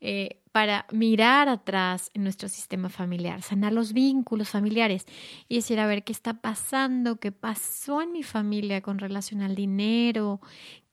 eh, 0.00 0.40
para 0.52 0.86
mirar 0.92 1.48
atrás 1.48 2.12
en 2.14 2.22
nuestro 2.22 2.48
sistema 2.48 2.88
familiar, 2.88 3.42
sanar 3.42 3.72
los 3.72 3.92
vínculos 3.92 4.50
familiares 4.50 5.06
y 5.48 5.56
decir, 5.56 5.80
a 5.80 5.88
ver, 5.88 6.04
¿qué 6.04 6.12
está 6.12 6.34
pasando? 6.34 7.16
¿Qué 7.16 7.32
pasó 7.32 8.00
en 8.00 8.12
mi 8.12 8.22
familia 8.22 8.80
con 8.80 9.00
relación 9.00 9.42
al 9.42 9.56
dinero? 9.56 10.40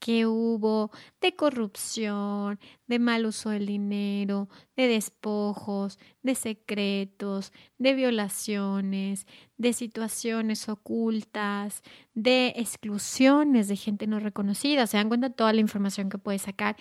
¿Qué 0.03 0.25
hubo 0.25 0.91
de 1.21 1.33
corrupción, 1.33 2.59
de 2.87 2.99
mal 2.99 3.25
uso 3.25 3.51
del 3.51 3.65
dinero, 3.65 4.49
de 4.75 4.89
despojos, 4.89 5.97
de 6.21 6.35
secretos, 6.35 7.53
de 7.77 7.93
violaciones, 7.93 9.27
de 9.55 9.71
situaciones 9.71 10.67
ocultas, 10.67 11.83
de 12.13 12.53
exclusiones 12.57 13.69
de 13.69 13.77
gente 13.77 14.05
no 14.05 14.19
reconocida? 14.19 14.87
¿Se 14.87 14.97
dan 14.97 15.07
cuenta 15.07 15.29
toda 15.29 15.53
la 15.53 15.61
información 15.61 16.09
que 16.09 16.17
puedes 16.17 16.41
sacar? 16.41 16.75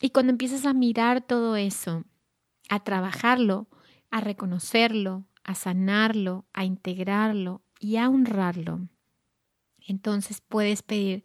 Y 0.00 0.10
cuando 0.10 0.32
empiezas 0.32 0.66
a 0.66 0.74
mirar 0.74 1.20
todo 1.20 1.54
eso, 1.54 2.02
a 2.68 2.82
trabajarlo, 2.82 3.68
a 4.10 4.20
reconocerlo, 4.20 5.26
a 5.44 5.54
sanarlo, 5.54 6.44
a 6.52 6.64
integrarlo 6.64 7.62
y 7.78 7.98
a 7.98 8.08
honrarlo, 8.08 8.88
entonces 9.86 10.40
puedes 10.40 10.82
pedir 10.82 11.24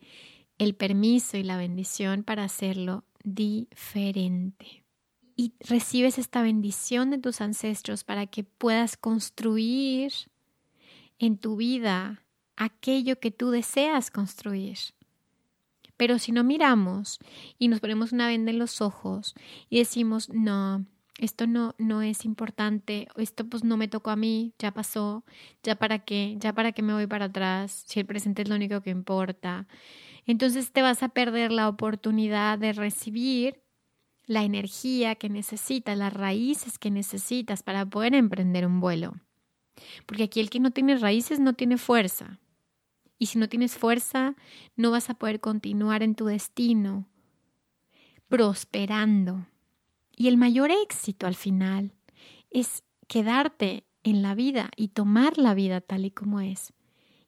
el 0.58 0.76
permiso 0.76 1.38
y 1.38 1.44
la 1.44 1.58
bendición 1.58 2.24
para 2.24 2.44
hacerlo 2.44 3.04
diferente. 3.24 4.84
Y 5.36 5.54
recibes 5.60 6.20
esta 6.20 6.42
bendición 6.42 7.10
de 7.10 7.18
tus 7.18 7.42
ancestros 7.42 8.04
para 8.04 8.28
que 8.28 8.44
puedas 8.44 8.98
construir 8.98 10.14
en 11.18 11.38
tu 11.38 11.56
vida 11.56 12.24
aquello 12.56 13.20
que 13.20 13.32
tú 13.32 13.50
deseas 13.50 14.12
construir. 14.12 14.78
Pero 15.98 16.20
si 16.20 16.32
no 16.32 16.44
miramos 16.44 17.20
y 17.58 17.68
nos 17.68 17.80
ponemos 17.80 18.12
una 18.12 18.28
venda 18.28 18.52
en 18.52 18.60
los 18.60 18.82
ojos 18.82 19.36
y 19.70 19.80
decimos, 19.80 20.30
no, 20.30 20.86
esto 21.18 21.48
no, 21.48 21.76
no 21.78 22.02
es 22.02 22.26
importante, 22.26 23.08
esto 23.16 23.46
pues 23.46 23.64
no 23.64 23.78
me 23.78 23.88
tocó 23.88 24.10
a 24.10 24.16
mí, 24.16 24.54
ya 24.58 24.72
pasó, 24.72 25.24
ya 25.62 25.76
para 25.76 26.00
qué, 26.00 26.36
ya 26.40 26.54
para 26.54 26.72
qué 26.72 26.82
me 26.82 26.94
voy 26.94 27.08
para 27.08 27.26
atrás, 27.26 27.84
si 27.88 28.00
el 28.00 28.06
presente 28.06 28.42
es 28.42 28.50
lo 28.50 28.56
único 28.56 28.82
que 28.82 28.90
importa. 28.90 29.68
Entonces 30.26 30.72
te 30.72 30.82
vas 30.82 31.04
a 31.04 31.10
perder 31.10 31.52
la 31.52 31.68
oportunidad 31.68 32.58
de 32.58 32.74
recibir 32.74 33.62
la 34.26 34.44
energía 34.44 35.16
que 35.16 35.30
necesitas, 35.30 35.98
las 35.98 36.14
raíces 36.14 36.80
que 36.80 36.92
necesitas 36.92 37.64
para 37.64 37.86
poder 37.86 38.14
emprender 38.14 38.66
un 38.66 38.80
vuelo. 38.80 39.16
Porque 40.06 40.24
aquí 40.24 40.40
el 40.40 40.50
que 40.50 40.60
no 40.60 40.72
tiene 40.72 40.98
raíces 40.98 41.40
no 41.40 41.54
tiene 41.54 41.78
fuerza. 41.78 42.40
Y 43.20 43.28
si 43.28 43.38
no 43.38 43.50
tienes 43.50 43.78
fuerza, 43.78 44.36
no 44.76 44.92
vas 44.92 45.10
a 45.10 45.14
poder 45.16 45.40
continuar 45.40 46.04
en 46.04 46.16
tu 46.16 46.26
destino, 46.26 47.08
prosperando. 48.28 49.46
Y 50.16 50.28
el 50.28 50.38
mayor 50.38 50.72
éxito 50.72 51.28
al 51.28 51.36
final 51.36 51.94
es 52.50 52.84
quedarte 53.08 53.86
en 54.04 54.22
la 54.22 54.36
vida 54.36 54.70
y 54.76 54.90
tomar 54.90 55.38
la 55.38 55.54
vida 55.54 55.82
tal 55.82 56.06
y 56.06 56.12
como 56.12 56.42
es. 56.42 56.74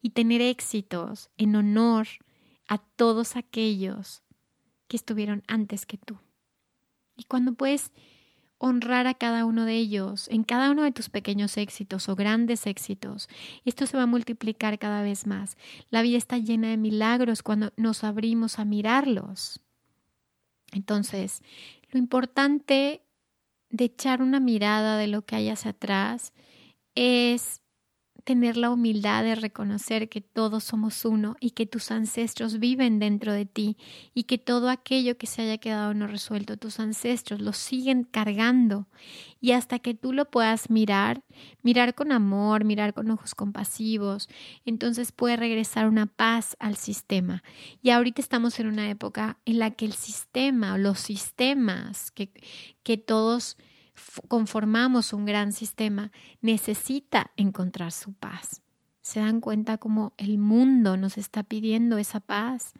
y 0.01 0.11
tener 0.11 0.39
éxitos 0.39 1.31
en 1.35 1.55
honor 1.55 2.05
a 2.67 2.77
todos 2.77 3.35
aquellos 3.35 4.23
que 4.87 4.97
estuvieron 4.97 5.43
antes 5.47 5.85
que 5.85 5.97
tú. 5.97 6.17
Y 7.15 7.23
cuando 7.23 7.53
puedes 7.53 7.91
honrar 8.57 9.07
a 9.07 9.13
cada 9.13 9.45
uno 9.45 9.65
de 9.65 9.75
ellos, 9.75 10.27
en 10.29 10.43
cada 10.43 10.71
uno 10.71 10.83
de 10.83 10.91
tus 10.91 11.09
pequeños 11.09 11.57
éxitos 11.57 12.07
o 12.09 12.15
grandes 12.15 12.67
éxitos, 12.67 13.27
esto 13.65 13.85
se 13.85 13.97
va 13.97 14.03
a 14.03 14.07
multiplicar 14.07 14.79
cada 14.79 15.01
vez 15.01 15.27
más. 15.27 15.57
La 15.89 16.01
vida 16.01 16.17
está 16.17 16.37
llena 16.37 16.69
de 16.69 16.77
milagros 16.77 17.43
cuando 17.43 17.73
nos 17.75 18.03
abrimos 18.03 18.59
a 18.59 18.65
mirarlos. 18.65 19.59
Entonces, 20.71 21.41
lo 21.91 21.99
importante 21.99 23.01
de 23.69 23.85
echar 23.85 24.21
una 24.21 24.39
mirada 24.39 24.97
de 24.97 25.07
lo 25.07 25.25
que 25.25 25.35
hay 25.35 25.49
hacia 25.49 25.71
atrás 25.71 26.33
es 26.95 27.61
tener 28.25 28.57
la 28.57 28.71
humildad 28.71 29.23
de 29.23 29.35
reconocer 29.35 30.09
que 30.09 30.19
todos 30.19 30.63
somos 30.63 31.05
uno 31.05 31.37
y 31.39 31.51
que 31.51 31.65
tus 31.65 31.91
ancestros 31.91 32.59
viven 32.59 32.99
dentro 32.99 33.31
de 33.31 33.45
ti 33.45 33.77
y 34.13 34.23
que 34.23 34.37
todo 34.37 34.69
aquello 34.69 35.17
que 35.17 35.27
se 35.27 35.43
haya 35.43 35.59
quedado 35.59 35.93
no 35.93 36.07
resuelto, 36.07 36.57
tus 36.57 36.79
ancestros 36.79 37.39
lo 37.39 37.53
siguen 37.53 38.03
cargando 38.03 38.87
y 39.39 39.51
hasta 39.51 39.77
que 39.79 39.93
tú 39.93 40.11
lo 40.11 40.29
puedas 40.29 40.71
mirar, 40.71 41.21
mirar 41.61 41.93
con 41.93 42.11
amor, 42.11 42.65
mirar 42.65 42.95
con 42.95 43.11
ojos 43.11 43.35
compasivos, 43.35 44.27
entonces 44.65 45.11
puede 45.11 45.37
regresar 45.37 45.87
una 45.87 46.07
paz 46.07 46.57
al 46.59 46.75
sistema. 46.77 47.43
Y 47.83 47.91
ahorita 47.91 48.21
estamos 48.21 48.59
en 48.59 48.67
una 48.67 48.89
época 48.89 49.37
en 49.45 49.59
la 49.59 49.71
que 49.71 49.85
el 49.85 49.93
sistema 49.93 50.77
los 50.77 50.99
sistemas 50.99 52.11
que, 52.11 52.31
que 52.83 52.97
todos 52.97 53.57
conformamos 54.27 55.13
un 55.13 55.25
gran 55.25 55.51
sistema, 55.51 56.11
necesita 56.41 57.31
encontrar 57.35 57.91
su 57.91 58.13
paz. 58.13 58.61
¿Se 59.01 59.19
dan 59.19 59.39
cuenta 59.39 59.77
cómo 59.77 60.13
el 60.17 60.37
mundo 60.37 60.97
nos 60.97 61.17
está 61.17 61.43
pidiendo 61.43 61.97
esa 61.97 62.19
paz? 62.19 62.73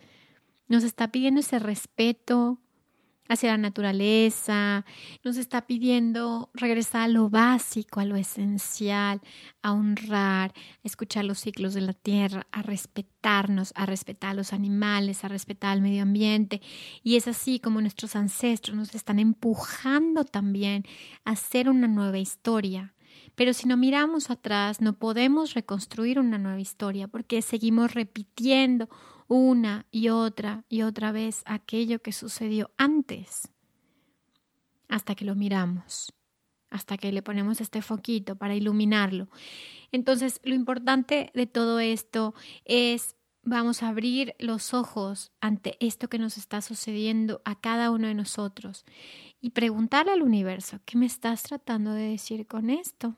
Nos 0.68 0.84
está 0.84 1.10
pidiendo 1.10 1.42
ese 1.42 1.60
respeto, 1.60 2.60
hacia 3.28 3.52
la 3.52 3.58
naturaleza, 3.58 4.86
nos 5.24 5.38
está 5.38 5.66
pidiendo 5.66 6.50
regresar 6.54 7.04
a 7.04 7.08
lo 7.08 7.30
básico, 7.30 8.00
a 8.00 8.06
lo 8.06 8.16
esencial, 8.16 9.22
a 9.62 9.74
honrar, 9.74 10.54
a 10.56 10.88
escuchar 10.88 11.26
los 11.26 11.40
ciclos 11.40 11.74
de 11.74 11.82
la 11.82 11.94
tierra, 11.94 12.46
a 12.52 12.62
respetarnos, 12.62 13.72
a 13.76 13.86
respetar 13.86 14.32
a 14.32 14.36
los 14.36 14.54
animales, 14.54 15.24
a 15.24 15.28
respetar 15.28 15.72
al 15.72 15.82
medio 15.82 16.04
ambiente. 16.04 16.62
Y 17.04 17.16
es 17.16 17.28
así 17.28 17.60
como 17.60 17.82
nuestros 17.82 18.16
ancestros 18.16 18.78
nos 18.78 18.94
están 18.94 19.20
empujando 19.20 20.24
también 20.24 20.84
a 21.24 21.32
hacer 21.32 21.70
una 21.70 21.88
nueva 21.88 22.20
historia. 22.20 22.94
Pero 23.36 23.54
si 23.54 23.68
no 23.68 23.76
miramos 23.76 24.30
atrás, 24.30 24.82
no 24.82 24.94
podemos 24.94 25.54
reconstruir 25.54 26.20
una 26.20 26.38
nueva 26.38 26.60
historia 26.60 27.08
porque 27.08 27.42
seguimos 27.42 27.94
repitiendo 27.94 28.90
una 29.28 29.86
y 29.92 30.10
otra 30.10 30.66
y 30.70 30.84
otra 30.84 31.12
vez 31.12 31.42
aquello 31.46 32.02
que 32.02 32.12
sucedió 32.12 32.72
antes, 32.78 33.50
hasta 34.88 35.16
que 35.16 35.26
lo 35.26 35.36
miramos, 35.36 36.14
hasta 36.70 36.98
que 36.98 37.12
le 37.12 37.22
ponemos 37.22 37.62
este 37.62 37.82
foquito 37.82 38.36
para 38.36 38.56
iluminarlo. 38.56 39.30
Entonces, 39.92 40.40
lo 40.44 40.56
importante 40.56 41.32
de 41.34 41.48
todo 41.48 41.80
esto 41.80 42.34
es 42.66 43.16
vamos 43.46 43.84
a 43.84 43.90
abrir 43.90 44.36
los 44.40 44.74
ojos 44.74 45.32
ante 45.40 45.78
esto 45.80 46.10
que 46.10 46.20
nos 46.20 46.38
está 46.38 46.62
sucediendo 46.62 47.42
a 47.46 47.60
cada 47.60 47.92
uno 47.92 48.08
de 48.08 48.16
nosotros 48.16 48.86
y 49.40 49.52
preguntarle 49.52 50.12
al 50.12 50.24
universo, 50.24 50.80
¿qué 50.86 50.98
me 50.98 51.06
estás 51.06 51.44
tratando 51.44 51.94
de 51.94 52.10
decir 52.10 52.48
con 52.48 52.70
esto? 52.72 53.16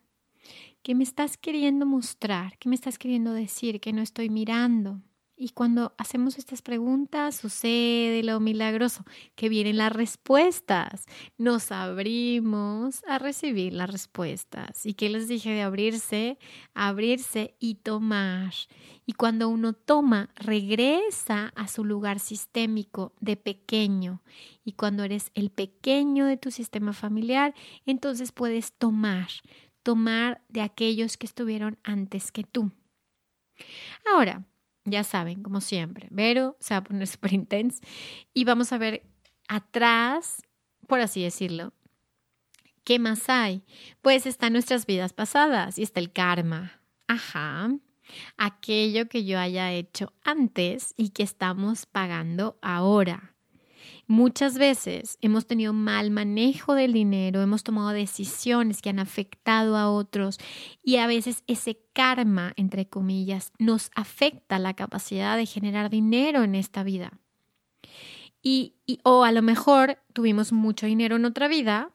¿Qué 0.83 0.95
me 0.95 1.03
estás 1.03 1.37
queriendo 1.37 1.85
mostrar? 1.85 2.57
¿Qué 2.59 2.69
me 2.69 2.75
estás 2.75 2.97
queriendo 2.97 3.33
decir 3.33 3.79
que 3.79 3.93
no 3.93 4.01
estoy 4.01 4.29
mirando? 4.29 5.01
Y 5.39 5.49
cuando 5.49 5.93
hacemos 5.99 6.39
estas 6.39 6.63
preguntas, 6.63 7.35
sucede 7.35 8.23
lo 8.23 8.39
milagroso, 8.39 9.05
que 9.35 9.49
vienen 9.49 9.77
las 9.77 9.93
respuestas. 9.93 11.05
Nos 11.37 11.71
abrimos 11.71 13.03
a 13.07 13.19
recibir 13.19 13.73
las 13.73 13.91
respuestas. 13.91 14.83
¿Y 14.87 14.95
qué 14.95 15.09
les 15.09 15.27
dije 15.27 15.51
de 15.51 15.61
abrirse? 15.61 16.39
Abrirse 16.73 17.55
y 17.59 17.75
tomar. 17.75 18.51
Y 19.05 19.13
cuando 19.13 19.47
uno 19.47 19.73
toma, 19.73 20.31
regresa 20.37 21.53
a 21.55 21.67
su 21.67 21.85
lugar 21.85 22.19
sistémico 22.19 23.13
de 23.19 23.37
pequeño. 23.37 24.23
Y 24.65 24.71
cuando 24.71 25.03
eres 25.03 25.29
el 25.35 25.51
pequeño 25.51 26.25
de 26.25 26.37
tu 26.37 26.49
sistema 26.49 26.93
familiar, 26.93 27.53
entonces 27.85 28.31
puedes 28.31 28.73
tomar, 28.73 29.27
tomar 29.83 30.41
de 30.49 30.61
aquellos 30.61 31.15
que 31.15 31.27
estuvieron 31.27 31.77
antes 31.83 32.31
que 32.31 32.43
tú. 32.43 32.71
Ahora, 34.11 34.43
ya 34.89 35.03
saben, 35.03 35.43
como 35.43 35.61
siempre, 35.61 36.07
Vero 36.11 36.57
se 36.59 36.73
va 36.73 36.79
a 36.79 36.83
poner 36.83 37.07
super 37.07 37.33
intense 37.33 37.81
y 38.33 38.45
vamos 38.45 38.71
a 38.71 38.77
ver 38.77 39.03
atrás, 39.47 40.41
por 40.87 40.99
así 40.99 41.21
decirlo, 41.23 41.73
¿qué 42.83 42.99
más 42.99 43.29
hay? 43.29 43.63
Pues 44.01 44.25
están 44.25 44.53
nuestras 44.53 44.85
vidas 44.85 45.13
pasadas 45.13 45.77
y 45.77 45.83
está 45.83 45.99
el 45.99 46.11
karma. 46.11 46.81
Ajá. 47.07 47.69
Aquello 48.37 49.09
que 49.09 49.25
yo 49.25 49.37
haya 49.37 49.71
hecho 49.73 50.13
antes 50.23 50.93
y 50.95 51.09
que 51.09 51.23
estamos 51.23 51.85
pagando 51.85 52.57
ahora. 52.61 53.36
Muchas 54.09 54.57
veces 54.57 55.17
hemos 55.21 55.47
tenido 55.47 55.73
mal 55.73 56.11
manejo 56.11 56.75
del 56.75 56.93
dinero, 56.93 57.41
hemos 57.41 57.63
tomado 57.63 57.89
decisiones 57.89 58.81
que 58.81 58.89
han 58.89 58.99
afectado 58.99 59.75
a 59.75 59.91
otros 59.91 60.37
y 60.81 60.95
a 60.95 61.07
veces 61.07 61.43
ese 61.45 61.81
karma, 61.91 62.53
entre 62.55 62.87
comillas, 62.87 63.51
nos 63.59 63.91
afecta 63.95 64.59
la 64.59 64.75
capacidad 64.75 65.35
de 65.35 65.45
generar 65.45 65.89
dinero 65.89 66.43
en 66.43 66.55
esta 66.55 66.83
vida. 66.83 67.19
Y, 68.41 68.75
o 69.03 69.25
a 69.25 69.33
lo 69.33 69.41
mejor 69.41 69.97
tuvimos 70.13 70.53
mucho 70.53 70.85
dinero 70.85 71.17
en 71.17 71.25
otra 71.25 71.49
vida 71.49 71.91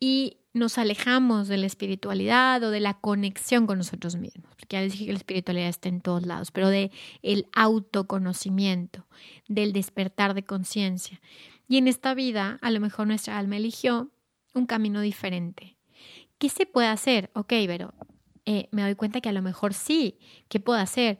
y 0.00 0.38
nos 0.52 0.78
alejamos 0.78 1.48
de 1.48 1.56
la 1.56 1.66
espiritualidad 1.66 2.62
o 2.62 2.70
de 2.70 2.80
la 2.80 2.94
conexión 2.94 3.66
con 3.66 3.78
nosotros 3.78 4.16
mismos, 4.16 4.54
porque 4.56 4.76
ya 4.76 4.80
les 4.80 4.92
dije 4.92 5.06
que 5.06 5.12
la 5.12 5.18
espiritualidad 5.18 5.68
está 5.68 5.88
en 5.88 6.00
todos 6.00 6.26
lados, 6.26 6.50
pero 6.50 6.68
de 6.68 6.90
el 7.22 7.46
autoconocimiento, 7.52 9.06
del 9.46 9.72
despertar 9.72 10.34
de 10.34 10.44
conciencia. 10.44 11.20
Y 11.68 11.76
en 11.76 11.86
esta 11.86 12.14
vida, 12.14 12.58
a 12.62 12.70
lo 12.70 12.80
mejor 12.80 13.06
nuestra 13.06 13.38
alma 13.38 13.56
eligió 13.56 14.10
un 14.54 14.66
camino 14.66 15.00
diferente. 15.00 15.76
¿Qué 16.38 16.48
se 16.48 16.66
puede 16.66 16.88
hacer? 16.88 17.30
Ok, 17.34 17.52
pero 17.66 17.92
eh, 18.46 18.68
me 18.70 18.82
doy 18.82 18.94
cuenta 18.94 19.20
que 19.20 19.28
a 19.28 19.32
lo 19.32 19.42
mejor 19.42 19.74
sí. 19.74 20.18
¿Qué 20.48 20.60
puedo 20.60 20.78
hacer? 20.78 21.18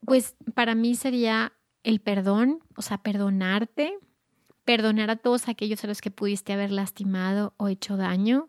Pues 0.00 0.36
para 0.54 0.74
mí 0.74 0.94
sería 0.94 1.52
el 1.82 2.00
perdón, 2.00 2.60
o 2.76 2.82
sea, 2.82 2.98
perdonarte, 3.02 3.98
perdonar 4.64 5.10
a 5.10 5.16
todos 5.16 5.48
aquellos 5.48 5.84
a 5.84 5.86
los 5.86 6.00
que 6.00 6.10
pudiste 6.10 6.52
haber 6.52 6.70
lastimado 6.70 7.54
o 7.56 7.68
hecho 7.68 7.96
daño, 7.96 8.48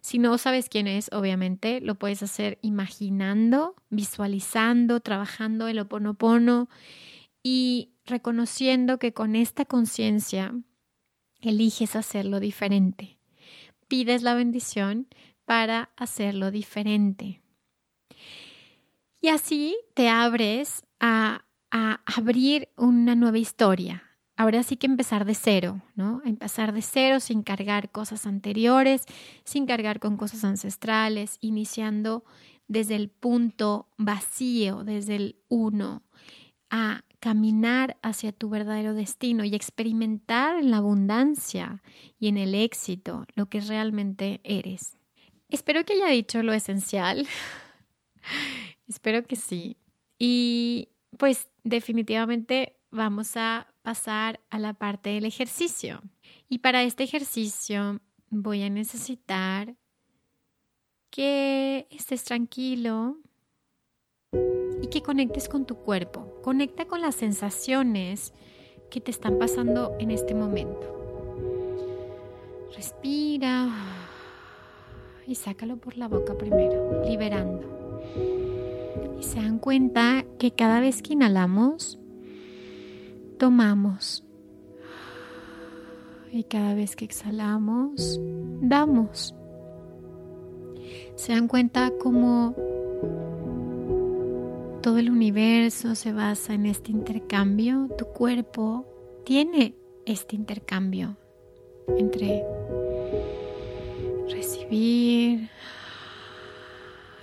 si 0.00 0.18
no 0.18 0.36
sabes 0.38 0.68
quién 0.68 0.86
es, 0.86 1.10
obviamente 1.12 1.80
lo 1.80 1.94
puedes 1.94 2.22
hacer 2.22 2.58
imaginando, 2.62 3.74
visualizando, 3.90 5.00
trabajando 5.00 5.68
el 5.68 5.78
oponopono 5.78 6.68
y 7.42 7.92
reconociendo 8.04 8.98
que 8.98 9.12
con 9.12 9.36
esta 9.36 9.64
conciencia 9.64 10.54
eliges 11.40 11.96
hacerlo 11.96 12.40
diferente. 12.40 13.18
Pides 13.88 14.22
la 14.22 14.34
bendición 14.34 15.08
para 15.44 15.90
hacerlo 15.96 16.50
diferente. 16.50 17.42
Y 19.20 19.28
así 19.28 19.76
te 19.94 20.08
abres 20.08 20.84
a, 20.98 21.44
a 21.70 22.00
abrir 22.06 22.68
una 22.76 23.14
nueva 23.14 23.38
historia, 23.38 24.11
ahora 24.42 24.64
sí 24.64 24.76
que 24.76 24.86
empezar 24.86 25.24
de 25.24 25.34
cero, 25.34 25.80
¿no? 25.94 26.20
Empezar 26.24 26.72
de 26.72 26.82
cero 26.82 27.20
sin 27.20 27.44
cargar 27.44 27.90
cosas 27.90 28.26
anteriores, 28.26 29.04
sin 29.44 29.66
cargar 29.66 30.00
con 30.00 30.16
cosas 30.16 30.42
ancestrales, 30.42 31.38
iniciando 31.40 32.24
desde 32.66 32.96
el 32.96 33.08
punto 33.08 33.88
vacío, 33.98 34.82
desde 34.82 35.14
el 35.14 35.36
uno, 35.48 36.02
a 36.70 37.04
caminar 37.20 37.98
hacia 38.02 38.32
tu 38.32 38.48
verdadero 38.48 38.94
destino 38.94 39.44
y 39.44 39.54
experimentar 39.54 40.58
en 40.58 40.72
la 40.72 40.78
abundancia 40.78 41.80
y 42.18 42.26
en 42.26 42.36
el 42.36 42.56
éxito 42.56 43.26
lo 43.36 43.46
que 43.46 43.60
realmente 43.60 44.40
eres. 44.42 44.98
Espero 45.50 45.84
que 45.84 45.92
haya 45.92 46.08
dicho 46.08 46.42
lo 46.42 46.52
esencial. 46.52 47.28
Espero 48.88 49.24
que 49.24 49.36
sí. 49.36 49.76
Y 50.18 50.88
pues 51.16 51.48
definitivamente 51.62 52.76
vamos 52.90 53.36
a 53.36 53.71
pasar 53.82 54.40
a 54.50 54.58
la 54.58 54.74
parte 54.74 55.10
del 55.10 55.24
ejercicio. 55.24 56.00
Y 56.48 56.58
para 56.58 56.82
este 56.82 57.04
ejercicio 57.04 58.00
voy 58.30 58.62
a 58.62 58.70
necesitar 58.70 59.74
que 61.10 61.86
estés 61.90 62.24
tranquilo 62.24 63.18
y 64.80 64.86
que 64.86 65.02
conectes 65.02 65.48
con 65.48 65.66
tu 65.66 65.76
cuerpo. 65.76 66.40
Conecta 66.42 66.86
con 66.86 67.00
las 67.00 67.14
sensaciones 67.14 68.32
que 68.90 69.00
te 69.00 69.10
están 69.10 69.38
pasando 69.38 69.94
en 69.98 70.10
este 70.10 70.34
momento. 70.34 70.88
Respira 72.74 73.68
y 75.26 75.34
sácalo 75.34 75.76
por 75.76 75.96
la 75.96 76.08
boca 76.08 76.36
primero, 76.36 77.02
liberando. 77.04 78.00
Y 79.20 79.22
se 79.22 79.36
dan 79.36 79.58
cuenta 79.58 80.24
que 80.38 80.52
cada 80.52 80.80
vez 80.80 81.02
que 81.02 81.12
inhalamos, 81.12 81.98
tomamos. 83.42 84.22
Y 86.30 86.44
cada 86.44 86.74
vez 86.74 86.94
que 86.94 87.04
exhalamos, 87.04 88.20
damos. 88.60 89.34
Se 91.16 91.32
dan 91.32 91.48
cuenta 91.48 91.90
como 92.00 92.54
todo 94.80 94.98
el 94.98 95.10
universo 95.10 95.96
se 95.96 96.12
basa 96.12 96.54
en 96.54 96.66
este 96.66 96.92
intercambio. 96.92 97.88
Tu 97.98 98.04
cuerpo 98.04 98.86
tiene 99.24 99.74
este 100.06 100.36
intercambio 100.36 101.16
entre 101.98 102.44
recibir 104.30 105.50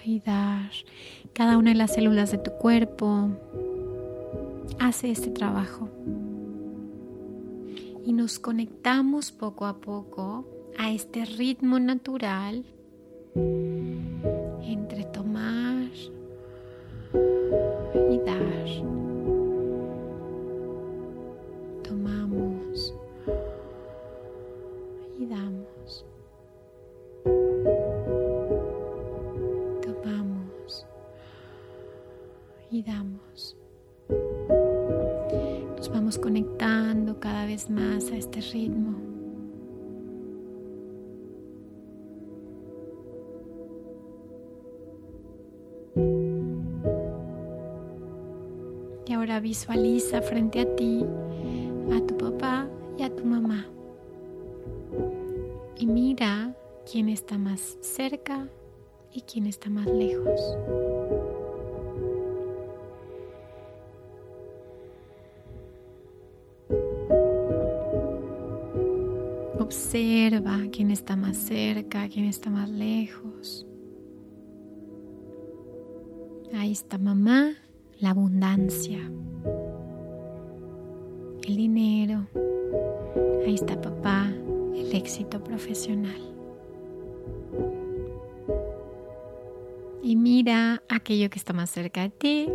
y 0.03 0.19
dar. 0.19 0.69
Cada 1.31 1.57
una 1.57 1.69
de 1.69 1.77
las 1.77 1.93
células 1.93 2.29
de 2.33 2.39
tu 2.39 2.51
cuerpo 2.51 3.29
hace 4.79 5.11
este 5.11 5.29
trabajo. 5.29 5.89
Y 8.05 8.13
nos 8.13 8.39
conectamos 8.39 9.31
poco 9.31 9.65
a 9.65 9.79
poco 9.79 10.47
a 10.77 10.91
este 10.91 11.25
ritmo 11.25 11.79
natural 11.79 12.65
entre 14.63 15.03
tomar 15.05 15.68
más 37.69 38.11
a 38.11 38.15
este 38.15 38.41
ritmo. 38.41 38.95
Y 49.07 49.13
ahora 49.13 49.39
visualiza 49.39 50.21
frente 50.21 50.61
a 50.61 50.75
ti 50.75 51.05
a 51.91 52.05
tu 52.05 52.17
papá 52.17 52.67
y 52.97 53.03
a 53.03 53.15
tu 53.15 53.25
mamá. 53.25 53.65
Y 55.77 55.87
mira 55.87 56.55
quién 56.89 57.09
está 57.09 57.37
más 57.37 57.77
cerca 57.81 58.47
y 59.11 59.21
quién 59.21 59.47
está 59.47 59.69
más 59.69 59.87
lejos. 59.87 60.39
Observa 69.89 70.59
quién 70.71 70.91
está 70.91 71.15
más 71.15 71.35
cerca, 71.35 72.07
quién 72.09 72.25
está 72.25 72.51
más 72.51 72.69
lejos. 72.69 73.65
Ahí 76.53 76.73
está 76.73 76.99
mamá, 76.99 77.55
la 77.99 78.11
abundancia, 78.11 78.99
el 81.41 81.55
dinero. 81.55 82.27
Ahí 83.43 83.55
está 83.55 83.81
papá, 83.81 84.31
el 84.75 84.95
éxito 84.95 85.43
profesional. 85.43 86.21
Y 90.03 90.15
mira 90.17 90.83
aquello 90.87 91.31
que 91.31 91.39
está 91.39 91.53
más 91.53 91.71
cerca 91.71 92.01
de 92.01 92.09
ti, 92.11 92.47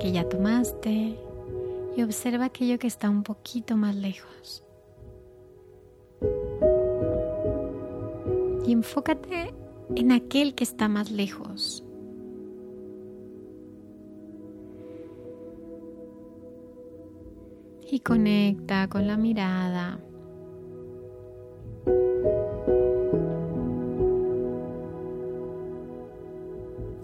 que 0.00 0.12
ya 0.12 0.26
tomaste, 0.26 1.18
y 1.94 2.02
observa 2.02 2.46
aquello 2.46 2.78
que 2.78 2.86
está 2.86 3.10
un 3.10 3.22
poquito 3.22 3.76
más 3.76 3.94
lejos. 3.94 4.64
Y 8.70 8.72
enfócate 8.72 9.52
en 9.96 10.12
aquel 10.12 10.54
que 10.54 10.62
está 10.62 10.86
más 10.86 11.10
lejos. 11.10 11.84
Y 17.90 17.98
conecta 17.98 18.88
con 18.88 19.08
la 19.08 19.16
mirada. 19.16 19.98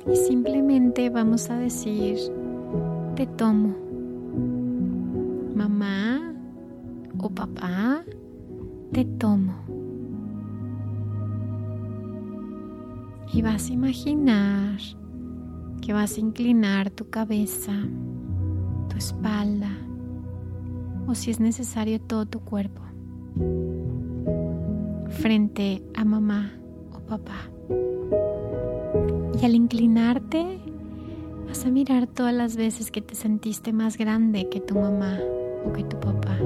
Y 0.08 0.14
simplemente 0.14 1.10
vamos 1.10 1.50
a 1.50 1.58
decir, 1.58 2.16
te 3.16 3.26
tomo. 3.26 3.74
Mamá 5.56 6.32
o 7.18 7.28
papá, 7.28 8.04
te 8.92 9.04
tomo. 9.04 9.65
Y 13.36 13.42
vas 13.42 13.68
a 13.68 13.74
imaginar 13.74 14.78
que 15.82 15.92
vas 15.92 16.16
a 16.16 16.20
inclinar 16.20 16.88
tu 16.88 17.10
cabeza, 17.10 17.74
tu 18.88 18.96
espalda 18.96 19.68
o 21.06 21.14
si 21.14 21.30
es 21.30 21.38
necesario 21.38 22.00
todo 22.00 22.24
tu 22.24 22.40
cuerpo 22.40 22.80
frente 25.20 25.82
a 25.94 26.06
mamá 26.06 26.50
o 26.90 27.00
papá. 27.00 27.50
Y 29.38 29.44
al 29.44 29.54
inclinarte 29.54 30.58
vas 31.46 31.66
a 31.66 31.70
mirar 31.70 32.06
todas 32.06 32.32
las 32.32 32.56
veces 32.56 32.90
que 32.90 33.02
te 33.02 33.14
sentiste 33.14 33.70
más 33.74 33.98
grande 33.98 34.48
que 34.48 34.60
tu 34.62 34.76
mamá 34.76 35.18
o 35.62 35.74
que 35.74 35.84
tu 35.84 36.00
papá, 36.00 36.38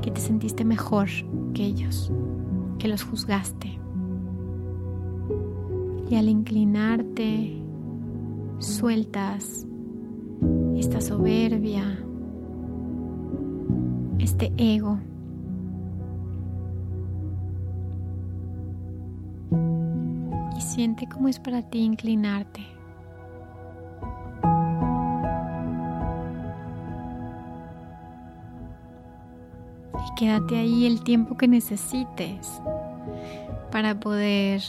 que 0.00 0.10
te 0.10 0.22
sentiste 0.22 0.64
mejor 0.64 1.08
que 1.52 1.66
ellos, 1.66 2.10
que 2.78 2.88
los 2.88 3.02
juzgaste 3.02 3.81
y 6.10 6.16
al 6.16 6.28
inclinarte 6.28 7.62
sueltas 8.58 9.66
esta 10.76 11.00
soberbia, 11.00 11.98
este 14.18 14.52
ego. 14.56 14.98
Y 20.56 20.60
siente 20.60 21.08
cómo 21.08 21.28
es 21.28 21.38
para 21.38 21.62
ti 21.62 21.80
inclinarte. 21.80 22.60
Y 29.94 30.14
quédate 30.16 30.56
ahí 30.58 30.86
el 30.86 31.02
tiempo 31.04 31.36
que 31.36 31.48
necesites 31.48 32.60
para 33.70 33.98
poder 33.98 34.62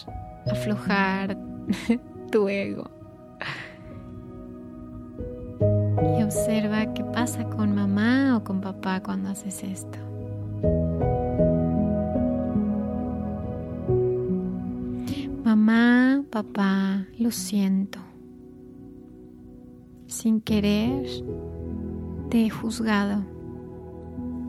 aflojar 0.52 1.38
tu 2.32 2.48
ego. 2.50 2.90
Y 6.18 6.24
observa 6.24 6.94
qué 6.94 7.04
pasa 7.04 7.44
con 7.46 7.76
mamá 7.76 8.38
o 8.38 8.44
con 8.44 8.62
papá 8.62 9.02
cuando 9.02 9.30
haces 9.30 9.64
esto. 9.64 10.00
Mamá, 15.44 16.24
papá, 16.30 17.06
lo 17.18 17.32
siento. 17.32 18.00
Sin 20.08 20.42
querer, 20.42 21.06
te 22.30 22.46
he 22.46 22.50
juzgado 22.50 23.24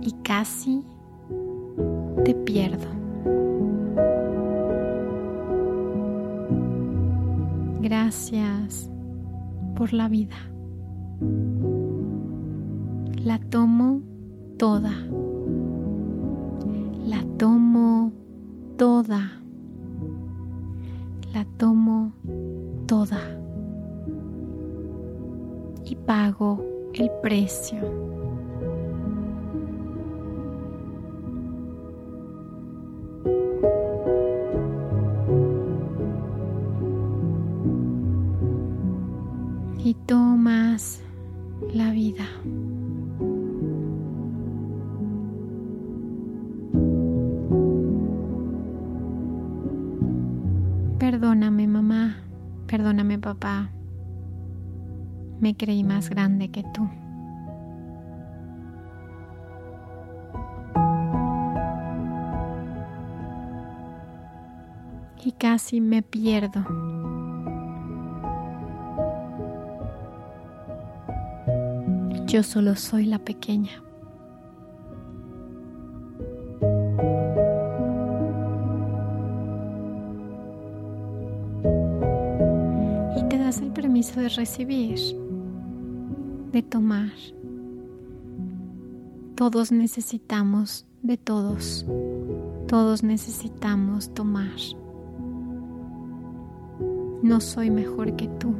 y 0.01 0.13
casi 0.23 0.83
te 2.25 2.35
pierdo. 2.35 2.94
Gracias 7.85 8.91
por 9.77 9.93
la 9.93 10.09
vida. 10.09 10.37
La 13.23 13.39
tomo 13.39 14.01
toda. 14.57 14.91
La 17.07 17.23
tomo 17.37 18.11
toda. 18.79 19.33
La 21.35 21.45
tomo 21.59 22.15
toda. 22.87 23.21
Y 25.85 25.95
pago 25.95 26.65
el 26.95 27.11
precio. 27.21 28.04
Que 56.55 56.63
tú. 56.63 56.89
Y 65.25 65.33
casi 65.33 65.81
me 65.81 66.03
pierdo. 66.03 66.65
Yo 72.27 72.45
solo 72.45 72.77
soy 72.77 73.07
la 73.07 73.19
pequeña. 73.19 73.85
el 83.61 83.71
permiso 83.73 84.21
de 84.21 84.29
recibir, 84.31 84.99
de 86.55 86.63
tomar. 86.63 87.11
Todos 89.35 89.73
necesitamos 89.73 90.87
de 91.03 91.17
todos. 91.17 91.85
Todos 92.69 93.03
necesitamos 93.03 94.15
tomar. 94.15 94.53
No 97.25 97.41
soy 97.41 97.71
mejor 97.71 98.15
que 98.15 98.29
tú. 98.39 98.55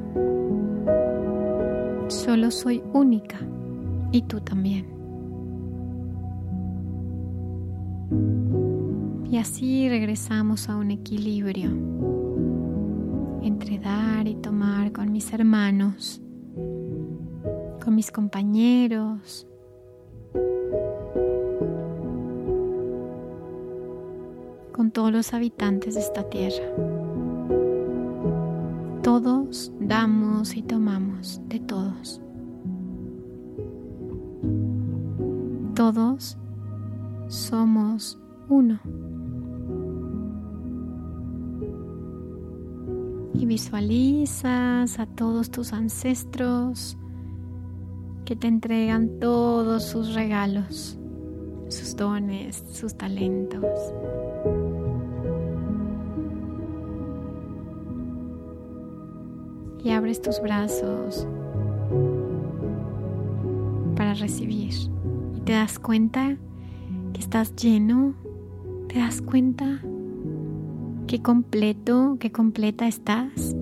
Solo 2.09 2.51
soy 2.51 2.83
única 2.93 3.39
y 4.11 4.23
tú 4.23 4.41
también. 4.41 4.87
Y 9.31 9.39
así 9.39 9.89
regresamos 9.89 10.69
a 10.69 10.75
un 10.75 10.91
equilibrio 10.91 11.71
entre 13.43 13.79
dar 13.79 14.27
y 14.27 14.35
tomar 14.35 14.91
con 14.91 15.13
mis 15.13 15.33
hermanos, 15.33 16.24
con 17.85 17.95
mis 17.95 18.11
compañeros. 18.11 19.47
con 24.73 24.91
todos 24.91 25.13
los 25.13 25.33
habitantes 25.33 25.95
de 25.95 26.01
esta 26.01 26.29
tierra. 26.29 26.65
Todos 29.05 29.73
damos 29.79 30.57
y 30.57 30.63
tomamos 30.63 31.41
de 31.47 31.61
todos. 31.61 32.21
Todos 35.77 36.37
somos 37.29 38.19
uno. 38.49 38.81
y 43.37 43.47
visualizas 43.47 44.99
a 44.99 45.07
todos 45.07 45.51
tus 45.51 45.73
ancestros 45.73 46.97
que 48.25 48.37
te 48.37 48.47
entregan 48.49 49.21
todos 49.21 49.85
sus 49.85 50.15
regalos, 50.15 50.99
sus 51.69 51.95
dones, 51.97 52.65
sus 52.73 52.95
talentos. 52.95 53.65
Y 59.85 59.91
abres 59.91 60.23
tus 60.23 60.41
brazos 60.41 61.27
para 63.95 64.15
recibir. 64.15 64.73
Y 65.37 65.41
te 65.41 65.53
das 65.53 65.79
cuenta 65.79 66.37
que 67.13 67.21
estás 67.21 67.55
lleno. 67.55 68.15
Te 68.89 69.01
das 69.01 69.21
cuenta 69.21 69.81
qué 71.07 71.21
completo, 71.21 72.17
qué 72.19 72.33
completa 72.33 72.87
estás. 72.87 73.55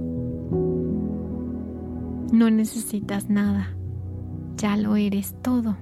No 2.33 2.51
necesitas 2.51 3.29
nada, 3.29 3.77
ya 4.57 4.77
lo 4.77 4.97
eres 4.97 5.35
todo. 5.43 5.77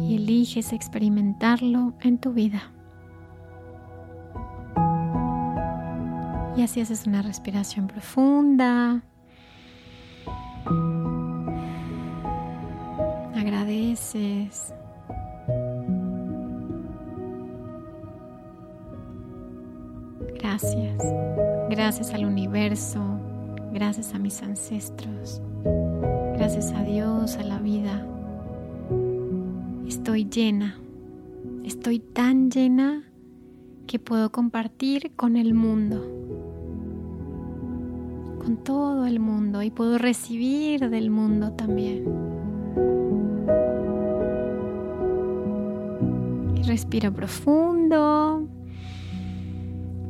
Y 0.00 0.16
eliges 0.16 0.72
experimentarlo 0.72 1.94
en 2.00 2.18
tu 2.18 2.32
vida. 2.32 2.62
Y 6.56 6.62
así 6.62 6.80
haces 6.80 7.06
una 7.06 7.22
respiración 7.22 7.86
profunda. 7.86 9.02
Agradeces. 13.34 14.74
Gracias. 20.38 21.02
Gracias 21.70 22.12
al 22.12 22.26
universo. 22.26 23.21
Gracias 23.72 24.12
a 24.14 24.18
mis 24.18 24.42
ancestros. 24.42 25.40
Gracias 26.36 26.72
a 26.72 26.82
Dios, 26.82 27.36
a 27.36 27.42
la 27.42 27.58
vida. 27.58 28.06
Estoy 29.86 30.26
llena. 30.26 30.76
Estoy 31.64 31.98
tan 31.98 32.50
llena 32.50 33.04
que 33.86 33.98
puedo 33.98 34.30
compartir 34.30 35.12
con 35.16 35.36
el 35.36 35.54
mundo. 35.54 36.02
Con 38.44 38.58
todo 38.62 39.06
el 39.06 39.20
mundo. 39.20 39.62
Y 39.62 39.70
puedo 39.70 39.96
recibir 39.96 40.90
del 40.90 41.08
mundo 41.08 41.52
también. 41.52 42.04
Y 46.56 46.62
respira 46.64 47.10
profundo. 47.10 48.46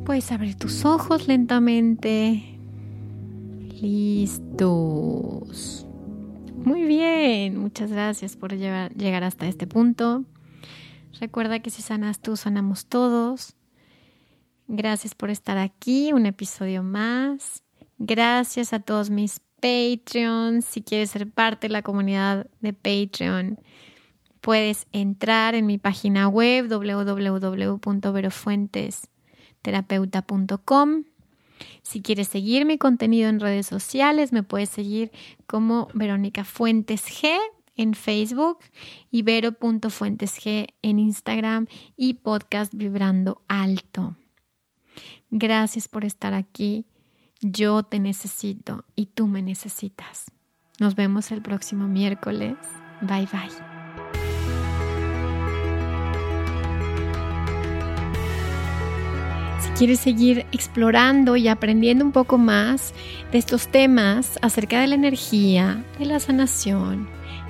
Puedes 0.03 0.31
abrir 0.33 0.55
tus 0.55 0.83
ojos 0.83 1.29
lentamente. 1.29 2.52
Listos. 3.83 5.85
Muy 6.55 6.83
bien, 6.83 7.57
muchas 7.57 7.91
gracias 7.91 8.37
por 8.37 8.55
llegar 8.55 9.23
hasta 9.25 9.45
este 9.45 9.67
punto. 9.67 10.23
Recuerda 11.19 11.59
que 11.59 11.69
si 11.69 11.81
sanas 11.81 12.21
tú, 12.21 12.37
sanamos 12.37 12.85
todos. 12.85 13.57
Gracias 14.69 15.15
por 15.15 15.29
estar 15.29 15.57
aquí, 15.57 16.13
un 16.13 16.25
episodio 16.25 16.81
más. 16.81 17.61
Gracias 17.97 18.71
a 18.71 18.79
todos 18.79 19.09
mis 19.09 19.41
Patreons. 19.59 20.63
Si 20.63 20.81
quieres 20.81 21.11
ser 21.11 21.29
parte 21.29 21.67
de 21.67 21.73
la 21.73 21.81
comunidad 21.81 22.47
de 22.61 22.71
Patreon, 22.71 23.59
puedes 24.39 24.87
entrar 24.93 25.55
en 25.55 25.65
mi 25.65 25.77
página 25.77 26.29
web 26.29 26.69
www.verofuentes.com 26.69 29.13
terapeuta.com. 29.63 31.05
Si 31.81 32.01
quieres 32.01 32.27
seguir 32.27 32.65
mi 32.65 32.77
contenido 32.77 33.29
en 33.29 33.39
redes 33.39 33.67
sociales, 33.67 34.31
me 34.31 34.43
puedes 34.43 34.69
seguir 34.69 35.11
como 35.47 35.87
Verónica 35.93 36.43
Fuentes 36.43 37.05
G 37.05 37.37
en 37.75 37.93
Facebook, 37.93 38.59
Ibero.fuentesg 39.11 40.67
en 40.81 40.99
Instagram 40.99 41.67
y 41.95 42.15
podcast 42.15 42.73
Vibrando 42.73 43.41
Alto. 43.47 44.15
Gracias 45.31 45.87
por 45.87 46.05
estar 46.05 46.33
aquí. 46.33 46.85
Yo 47.41 47.83
te 47.83 47.99
necesito 47.99 48.85
y 48.95 49.07
tú 49.07 49.27
me 49.27 49.41
necesitas. 49.41 50.25
Nos 50.79 50.95
vemos 50.95 51.31
el 51.31 51.41
próximo 51.41 51.87
miércoles. 51.87 52.55
Bye 53.01 53.27
bye. 53.31 53.72
Quieres 59.77 59.99
seguir 59.99 60.45
explorando 60.51 61.35
y 61.35 61.47
aprendiendo 61.47 62.05
un 62.05 62.11
poco 62.11 62.37
más 62.37 62.93
de 63.31 63.37
estos 63.37 63.67
temas 63.67 64.37
acerca 64.41 64.81
de 64.81 64.87
la 64.87 64.95
energía, 64.95 65.83
de 65.99 66.05
la 66.05 66.19
sanación, 66.19 67.07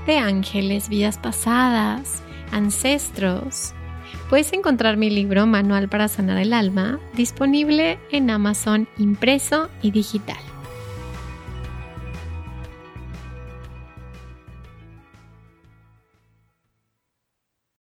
de 0.08 0.18
ángeles, 0.18 0.90
vidas 0.90 1.18
pasadas, 1.18 2.24
ancestros, 2.52 3.74
puedes 4.30 4.54
encontrar 4.54 4.98
mi 4.98 5.10
libro 5.10 5.46
Manual 5.46 5.90
para 5.90 6.08
Sanar 6.08 6.38
el 6.38 6.54
Alma 6.54 7.00
disponible 7.16 8.00
en 8.12 8.30
Amazon 8.30 8.88
impreso 8.98 9.70
y 9.82 9.92
digital. 9.92 10.53